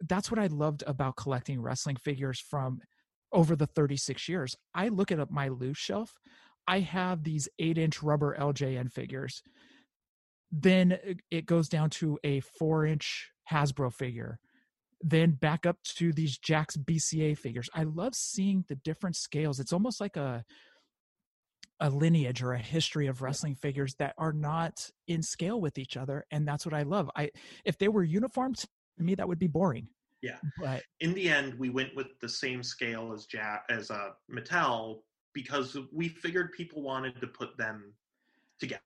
[0.00, 2.80] that's what i loved about collecting wrestling figures from
[3.32, 4.56] over the 36 years.
[4.74, 6.14] I look at my loose shelf
[6.66, 9.42] I have these eight inch rubber LJN figures.
[10.50, 10.96] then
[11.30, 14.38] it goes down to a four inch Hasbro figure,
[15.00, 17.68] then back up to these Jakks BCA figures.
[17.74, 19.58] I love seeing the different scales.
[19.60, 20.44] It's almost like a
[21.80, 25.96] a lineage or a history of wrestling figures that are not in scale with each
[25.96, 27.10] other and that's what I love.
[27.16, 27.30] I
[27.64, 28.68] if they were uniform to
[28.98, 29.88] me that would be boring.
[30.22, 30.38] Yeah.
[30.60, 35.00] But in the end we went with the same scale as ja- as uh Mattel
[35.34, 37.92] because we figured people wanted to put them
[38.58, 38.80] together.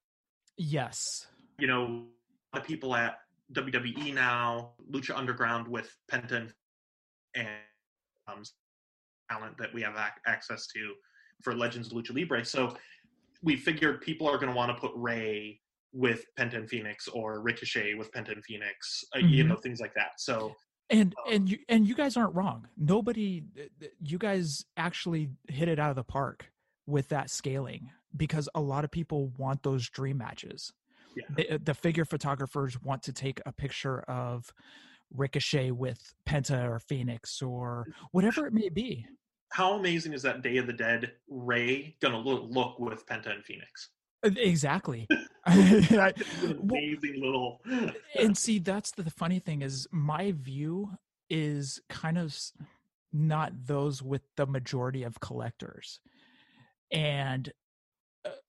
[0.56, 1.26] Yes.
[1.58, 2.04] You know,
[2.52, 3.18] the people at
[3.52, 6.50] WWE now, Lucha Underground with Penta
[7.34, 7.48] and
[8.26, 8.42] um,
[9.30, 10.94] talent that we have ac- access to
[11.42, 12.44] for Legends of Lucha Libre.
[12.44, 12.76] So
[13.42, 15.60] we figured people are going to want to put Rey
[15.92, 19.28] with Penta and Fenix or Ricochet with Penta and Fenix, uh, mm-hmm.
[19.28, 20.12] you know, things like that.
[20.18, 20.54] So
[20.90, 22.68] and um, and you and you guys aren't wrong.
[22.76, 23.44] Nobody,
[24.02, 26.50] you guys actually hit it out of the park
[26.86, 30.72] with that scaling because a lot of people want those dream matches.
[31.16, 31.24] Yeah.
[31.36, 34.52] The, the figure photographers want to take a picture of
[35.14, 39.06] Ricochet with Penta or fenix or whatever it may be.
[39.50, 43.44] How amazing is that Day of the Dead rey gonna look, look with Penta and
[43.44, 43.90] fenix
[44.22, 45.06] Exactly.
[46.60, 47.60] amazing little.
[48.18, 50.90] and see, that's the, the funny thing is my view
[51.30, 52.36] is kind of
[53.12, 56.00] not those with the majority of collectors,
[56.90, 57.52] and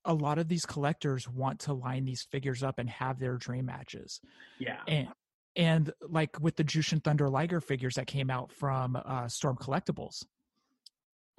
[0.05, 3.65] a lot of these collectors want to line these figures up and have their dream
[3.65, 4.19] matches.
[4.57, 4.79] Yeah.
[4.87, 5.07] And
[5.55, 10.25] and like with the Jushin Thunder Liger figures that came out from uh, Storm Collectibles,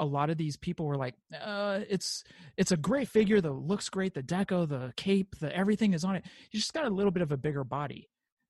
[0.01, 2.25] a lot of these people were like, uh, "It's
[2.57, 3.41] it's a great figure.
[3.41, 4.15] The looks great.
[4.15, 6.25] The deco, the cape, the everything is on it.
[6.49, 8.09] He's just got a little bit of a bigger body.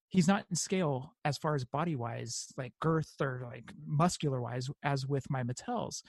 [0.09, 4.71] He's not in scale as far as body wise, like girth or like muscular wise,
[4.83, 6.03] as with my Mattels."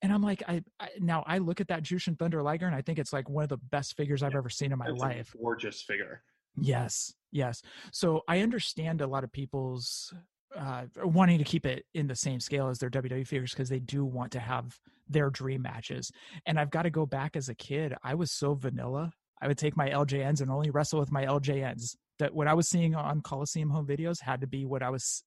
[0.00, 2.82] And I'm like, I, I, now I look at that Jushin Thunder Liger and I
[2.82, 5.32] think it's like one of the best figures I've yeah, ever seen in my life.
[5.40, 6.24] gorgeous figure.
[6.60, 7.62] Yes, yes.
[7.92, 10.12] So I understand a lot of people's
[10.56, 13.78] uh, wanting to keep it in the same scale as their WWE figures because they
[13.78, 16.10] do want to have their dream matches.
[16.46, 17.94] And I've got to go back as a kid.
[18.02, 19.12] I was so vanilla.
[19.40, 21.96] I would take my LJNs and only wrestle with my LJNs.
[22.18, 25.24] That what I was seeing on Coliseum home videos had to be what I was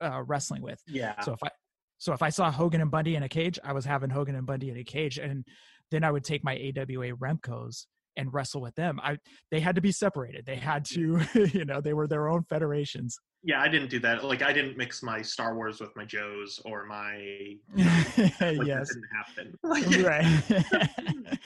[0.00, 0.80] uh, wrestling with.
[0.86, 1.20] Yeah.
[1.22, 1.50] So if I
[1.98, 4.46] so if I saw Hogan and Bundy in a cage, I was having Hogan and
[4.46, 5.44] Bundy in a cage, and
[5.90, 7.86] then I would take my AWA Remcos
[8.18, 9.00] and wrestle with them.
[9.02, 9.16] I
[9.50, 10.44] they had to be separated.
[10.44, 11.20] They had to,
[11.54, 13.16] you know, they were their own federations.
[13.44, 14.24] Yeah, I didn't do that.
[14.24, 17.54] Like I didn't mix my Star Wars with my Joes or my.
[17.76, 19.58] like, yes, didn't happen.
[20.04, 21.38] right.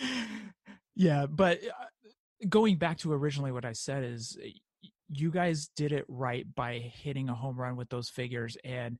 [0.96, 4.36] yeah, but uh, going back to originally what I said is
[5.08, 8.98] you guys did it right by hitting a home run with those figures and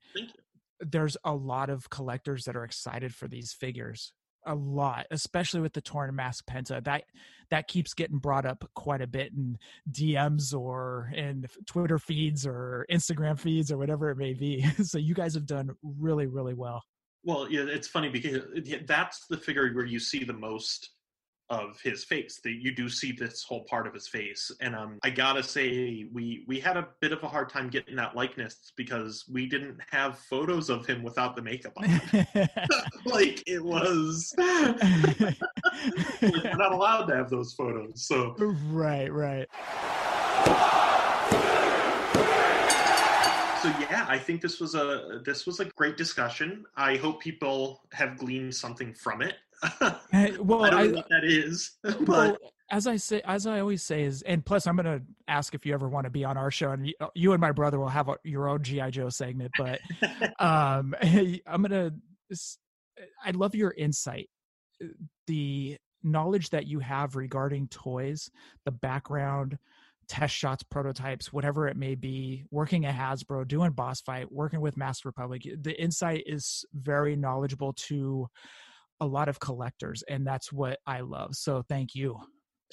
[0.81, 4.13] there's a lot of collectors that are excited for these figures
[4.47, 7.05] a lot especially with the torn mask penta that
[7.51, 9.59] that keeps getting brought up quite a bit in
[9.91, 14.65] dms or in twitter feeds or instagram feeds or whatever it may be.
[14.83, 16.83] So you guys have done really really well.
[17.25, 18.41] Well yeah it's funny because
[18.87, 20.91] that's the figure where you see the most
[21.53, 22.41] of his face.
[22.43, 26.07] That you do see this whole part of his face, and um, I gotta say,
[26.13, 29.79] we we had a bit of a hard time getting that likeness because we didn't
[29.91, 31.85] have photos of him without the makeup on.
[33.05, 35.37] like it was, we're
[36.57, 38.03] not allowed to have those photos.
[38.07, 38.35] So
[38.71, 39.49] right, right.
[43.63, 47.81] so yeah i think this was a this was a great discussion i hope people
[47.93, 49.37] have gleaned something from it
[50.41, 51.73] well, I don't I, know what that is.
[51.83, 52.37] but well,
[52.71, 55.67] as I say, as I always say, is and plus I'm going to ask if
[55.67, 57.89] you ever want to be on our show, and you, you and my brother will
[57.89, 59.53] have a, your own GI Joe segment.
[59.57, 59.81] But
[60.39, 61.93] um, I'm going to.
[63.25, 64.31] I love your insight,
[65.27, 68.31] the knowledge that you have regarding toys,
[68.65, 69.59] the background,
[70.09, 74.77] test shots, prototypes, whatever it may be, working at Hasbro, doing boss fight, working with
[74.77, 75.43] Masked Republic.
[75.61, 78.29] The insight is very knowledgeable to
[79.03, 81.35] a lot of collectors, and that's what I love.
[81.35, 82.17] So thank you.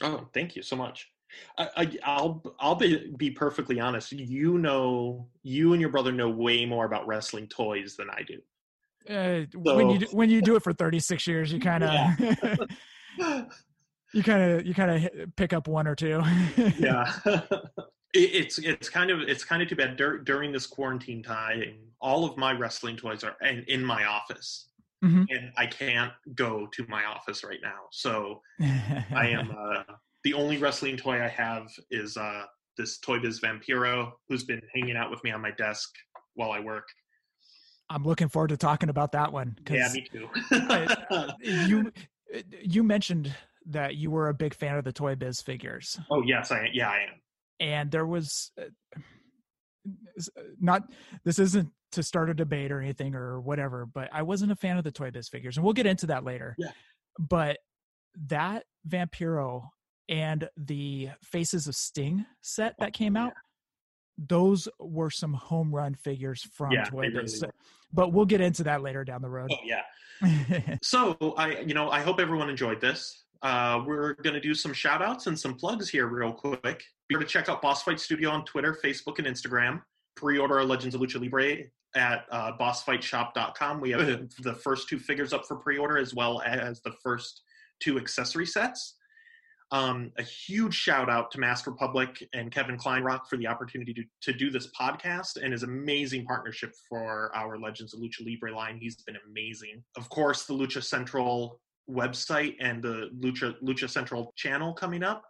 [0.01, 1.09] Oh, thank you so much.
[1.57, 4.11] I, will I'll be be perfectly honest.
[4.11, 8.39] You know, you and your brother know way more about wrestling toys than I do.
[9.11, 11.91] Uh, so, when you when you do it for 36 years, you kind of
[13.17, 13.45] yeah.
[14.13, 16.21] you kind of you kind of pick up one or two.
[16.79, 17.11] yeah,
[18.13, 21.79] it's it's kind of it's kind of too bad Dur- during this quarantine time.
[22.01, 24.68] All of my wrestling toys are in, in my office
[25.03, 25.23] mm-hmm.
[25.29, 27.87] and I can't go to my office right now.
[27.91, 29.83] So I am uh,
[30.23, 32.43] the only wrestling toy I have is uh,
[32.77, 35.89] this Toy Biz Vampiro, who's been hanging out with me on my desk
[36.35, 36.87] while I work.
[37.89, 39.57] I'm looking forward to talking about that one.
[39.69, 40.29] Yeah, me too.
[41.41, 41.91] you
[42.61, 43.33] you mentioned
[43.65, 45.99] that you were a big fan of the Toy Biz figures.
[46.11, 47.21] Oh yes, I yeah I am.
[47.59, 48.65] and there was uh,
[49.85, 50.83] uh, not
[51.23, 54.77] this isn't to start a debate or anything or whatever, but I wasn't a fan
[54.77, 56.55] of the Toy Biz figures, and we'll get into that later.
[56.57, 56.69] Yeah.
[57.17, 57.59] But
[58.27, 59.69] that Vampiro
[60.07, 63.33] and the Faces of Sting set that came out,
[64.17, 67.41] those were some home run figures from yeah, Toy Biz.
[67.41, 67.51] Really
[67.93, 69.49] but we'll get into that later down the road.
[69.51, 70.77] Oh yeah.
[70.81, 73.23] so I, you know, I hope everyone enjoyed this.
[73.41, 76.83] Uh, we're going to do some shout outs and some plugs here real quick.
[77.07, 79.81] Be sure to check out Boss Fight Studio on Twitter, Facebook, and Instagram.
[80.15, 83.81] Pre-order our Legends of Lucha Libre at uh, bossfightshop.com.
[83.81, 87.41] We have the first two figures up for pre-order as well as the first
[87.79, 88.95] two accessory sets.
[89.71, 94.03] Um, a huge shout out to Masked Republic and Kevin Kleinrock for the opportunity to,
[94.21, 98.77] to do this podcast and his amazing partnership for our Legends of Lucha Libre line.
[98.81, 99.83] He's been amazing.
[99.95, 101.59] Of course, the Lucha Central
[101.89, 105.23] website and the Lucha Lucha Central channel coming up.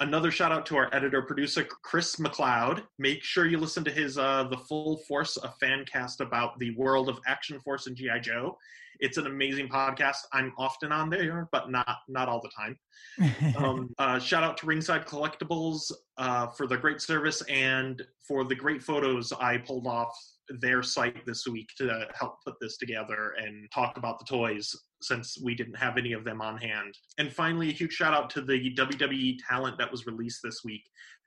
[0.00, 2.82] Another shout out to our editor producer Chris McLeod.
[2.98, 6.74] Make sure you listen to his uh, the full force a fan cast about the
[6.76, 8.58] world of Action Force and GI Joe.
[9.00, 10.18] It's an amazing podcast.
[10.34, 13.56] I'm often on there, but not not all the time.
[13.56, 18.54] um, uh, shout out to Ringside Collectibles uh, for the great service and for the
[18.54, 20.12] great photos I pulled off
[20.60, 25.38] their site this week to help put this together and talk about the toys since
[25.42, 26.96] we didn't have any of them on hand.
[27.18, 30.82] And finally, a huge shout out to the WWE talent that was released this week.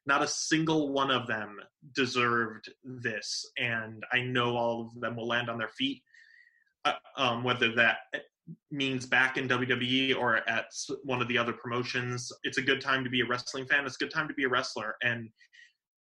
[0.06, 1.58] Not a single one of them
[1.94, 6.02] deserved this, and I know all of them will land on their feet.
[6.86, 7.98] Uh, um, whether that
[8.72, 10.66] means back in WWE or at
[11.04, 13.86] one of the other promotions, it's a good time to be a wrestling fan.
[13.86, 15.30] It's a good time to be a wrestler, and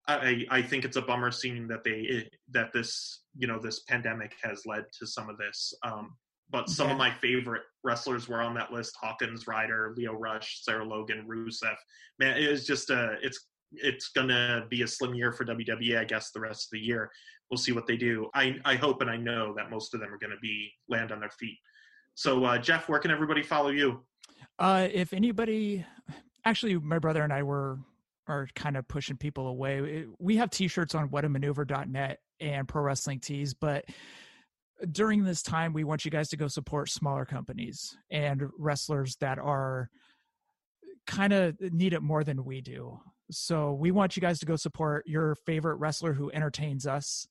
[0.07, 4.33] I, I think it's a bummer seeing that they that this you know this pandemic
[4.43, 5.73] has led to some of this.
[5.83, 6.15] Um,
[6.53, 10.85] but some of my favorite wrestlers were on that list: Hawkins, Ryder, Lio Rush, Sarah
[10.85, 11.75] Logan, Rusev.
[12.19, 15.97] Man, it was just a it's it's gonna be a slim year for WWE.
[15.97, 17.11] I guess the rest of the year
[17.49, 18.29] we'll see what they do.
[18.33, 21.19] I I hope and I know that most of them are gonna be land on
[21.19, 21.57] their feet.
[22.13, 24.05] So uh, Jeff, where can everybody follow you?
[24.59, 25.83] Uh, if anybody,
[26.45, 27.79] actually, my brother and I were
[28.27, 30.05] are kind of pushing people away.
[30.19, 33.85] We have t-shirts on whatamaneuver.net and pro wrestling tees, but
[34.91, 39.39] during this time we want you guys to go support smaller companies and wrestlers that
[39.39, 39.89] are
[41.07, 42.99] kind of need it more than we do.
[43.31, 47.27] So we want you guys to go support your favorite wrestler who entertains us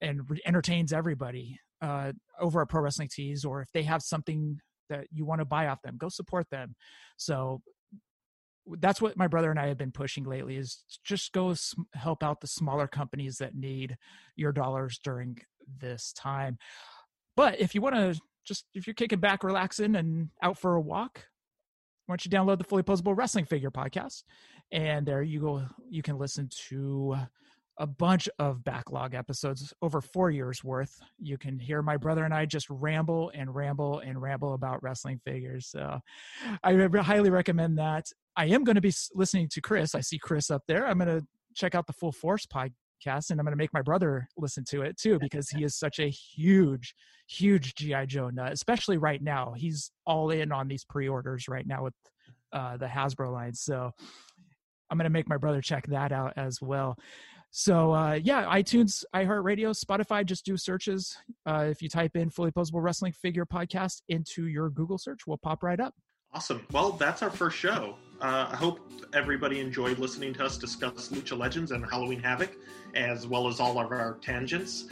[0.00, 4.58] and re- entertains everybody uh, over at Pro Wrestling Tees, or if they have something
[4.88, 6.74] that you want to buy off them, go support them.
[7.16, 7.62] So
[8.78, 11.54] that's what my brother and I have been pushing lately is just go
[11.92, 13.96] help out the smaller companies that need
[14.36, 15.38] your dollars during
[15.80, 16.58] this time.
[17.36, 20.80] But if you want to just if you're kicking back, relaxing and out for a
[20.80, 21.26] walk,
[22.06, 24.24] why don't you download the fully posable wrestling figure podcast
[24.72, 27.16] and there you go you can listen to
[27.78, 32.32] a bunch of backlog episodes over four years worth you can hear my brother and
[32.32, 35.98] i just ramble and ramble and ramble about wrestling figures so
[36.62, 36.72] i
[37.02, 39.94] highly recommend that I am going to be listening to Chris.
[39.94, 40.86] I see Chris up there.
[40.86, 42.46] I'm going to check out the Full Force
[43.04, 45.76] podcast and I'm going to make my brother listen to it too because he is
[45.76, 46.94] such a huge,
[47.28, 48.52] huge GI Joe nut.
[48.52, 51.94] Especially right now, he's all in on these pre-orders right now with
[52.52, 53.54] uh, the Hasbro line.
[53.54, 53.90] So
[54.90, 56.96] I'm going to make my brother check that out as well.
[57.56, 61.16] So uh, yeah, iTunes, iHeartRadio, Spotify, just do searches.
[61.46, 65.38] Uh, if you type in "fully posable wrestling figure podcast" into your Google search, will
[65.38, 65.94] pop right up.
[66.32, 66.66] Awesome.
[66.72, 67.96] Well, that's our first show.
[68.24, 68.80] Uh, I hope
[69.12, 72.56] everybody enjoyed listening to us discuss Lucha Legends and Halloween Havoc,
[72.94, 74.86] as well as all of our tangents.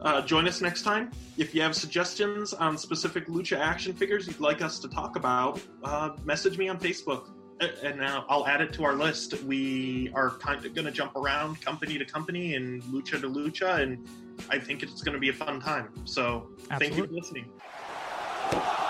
[0.00, 1.10] Uh, join us next time.
[1.36, 5.60] If you have suggestions on specific Lucha action figures you'd like us to talk about,
[5.84, 7.28] uh, message me on Facebook,
[7.82, 9.42] and uh, I'll add it to our list.
[9.42, 13.82] We are kind of going to jump around company to company and Lucha to Lucha,
[13.82, 14.08] and
[14.48, 15.90] I think it's going to be a fun time.
[16.06, 16.78] So, Absolutely.
[16.78, 18.82] thank you for listening.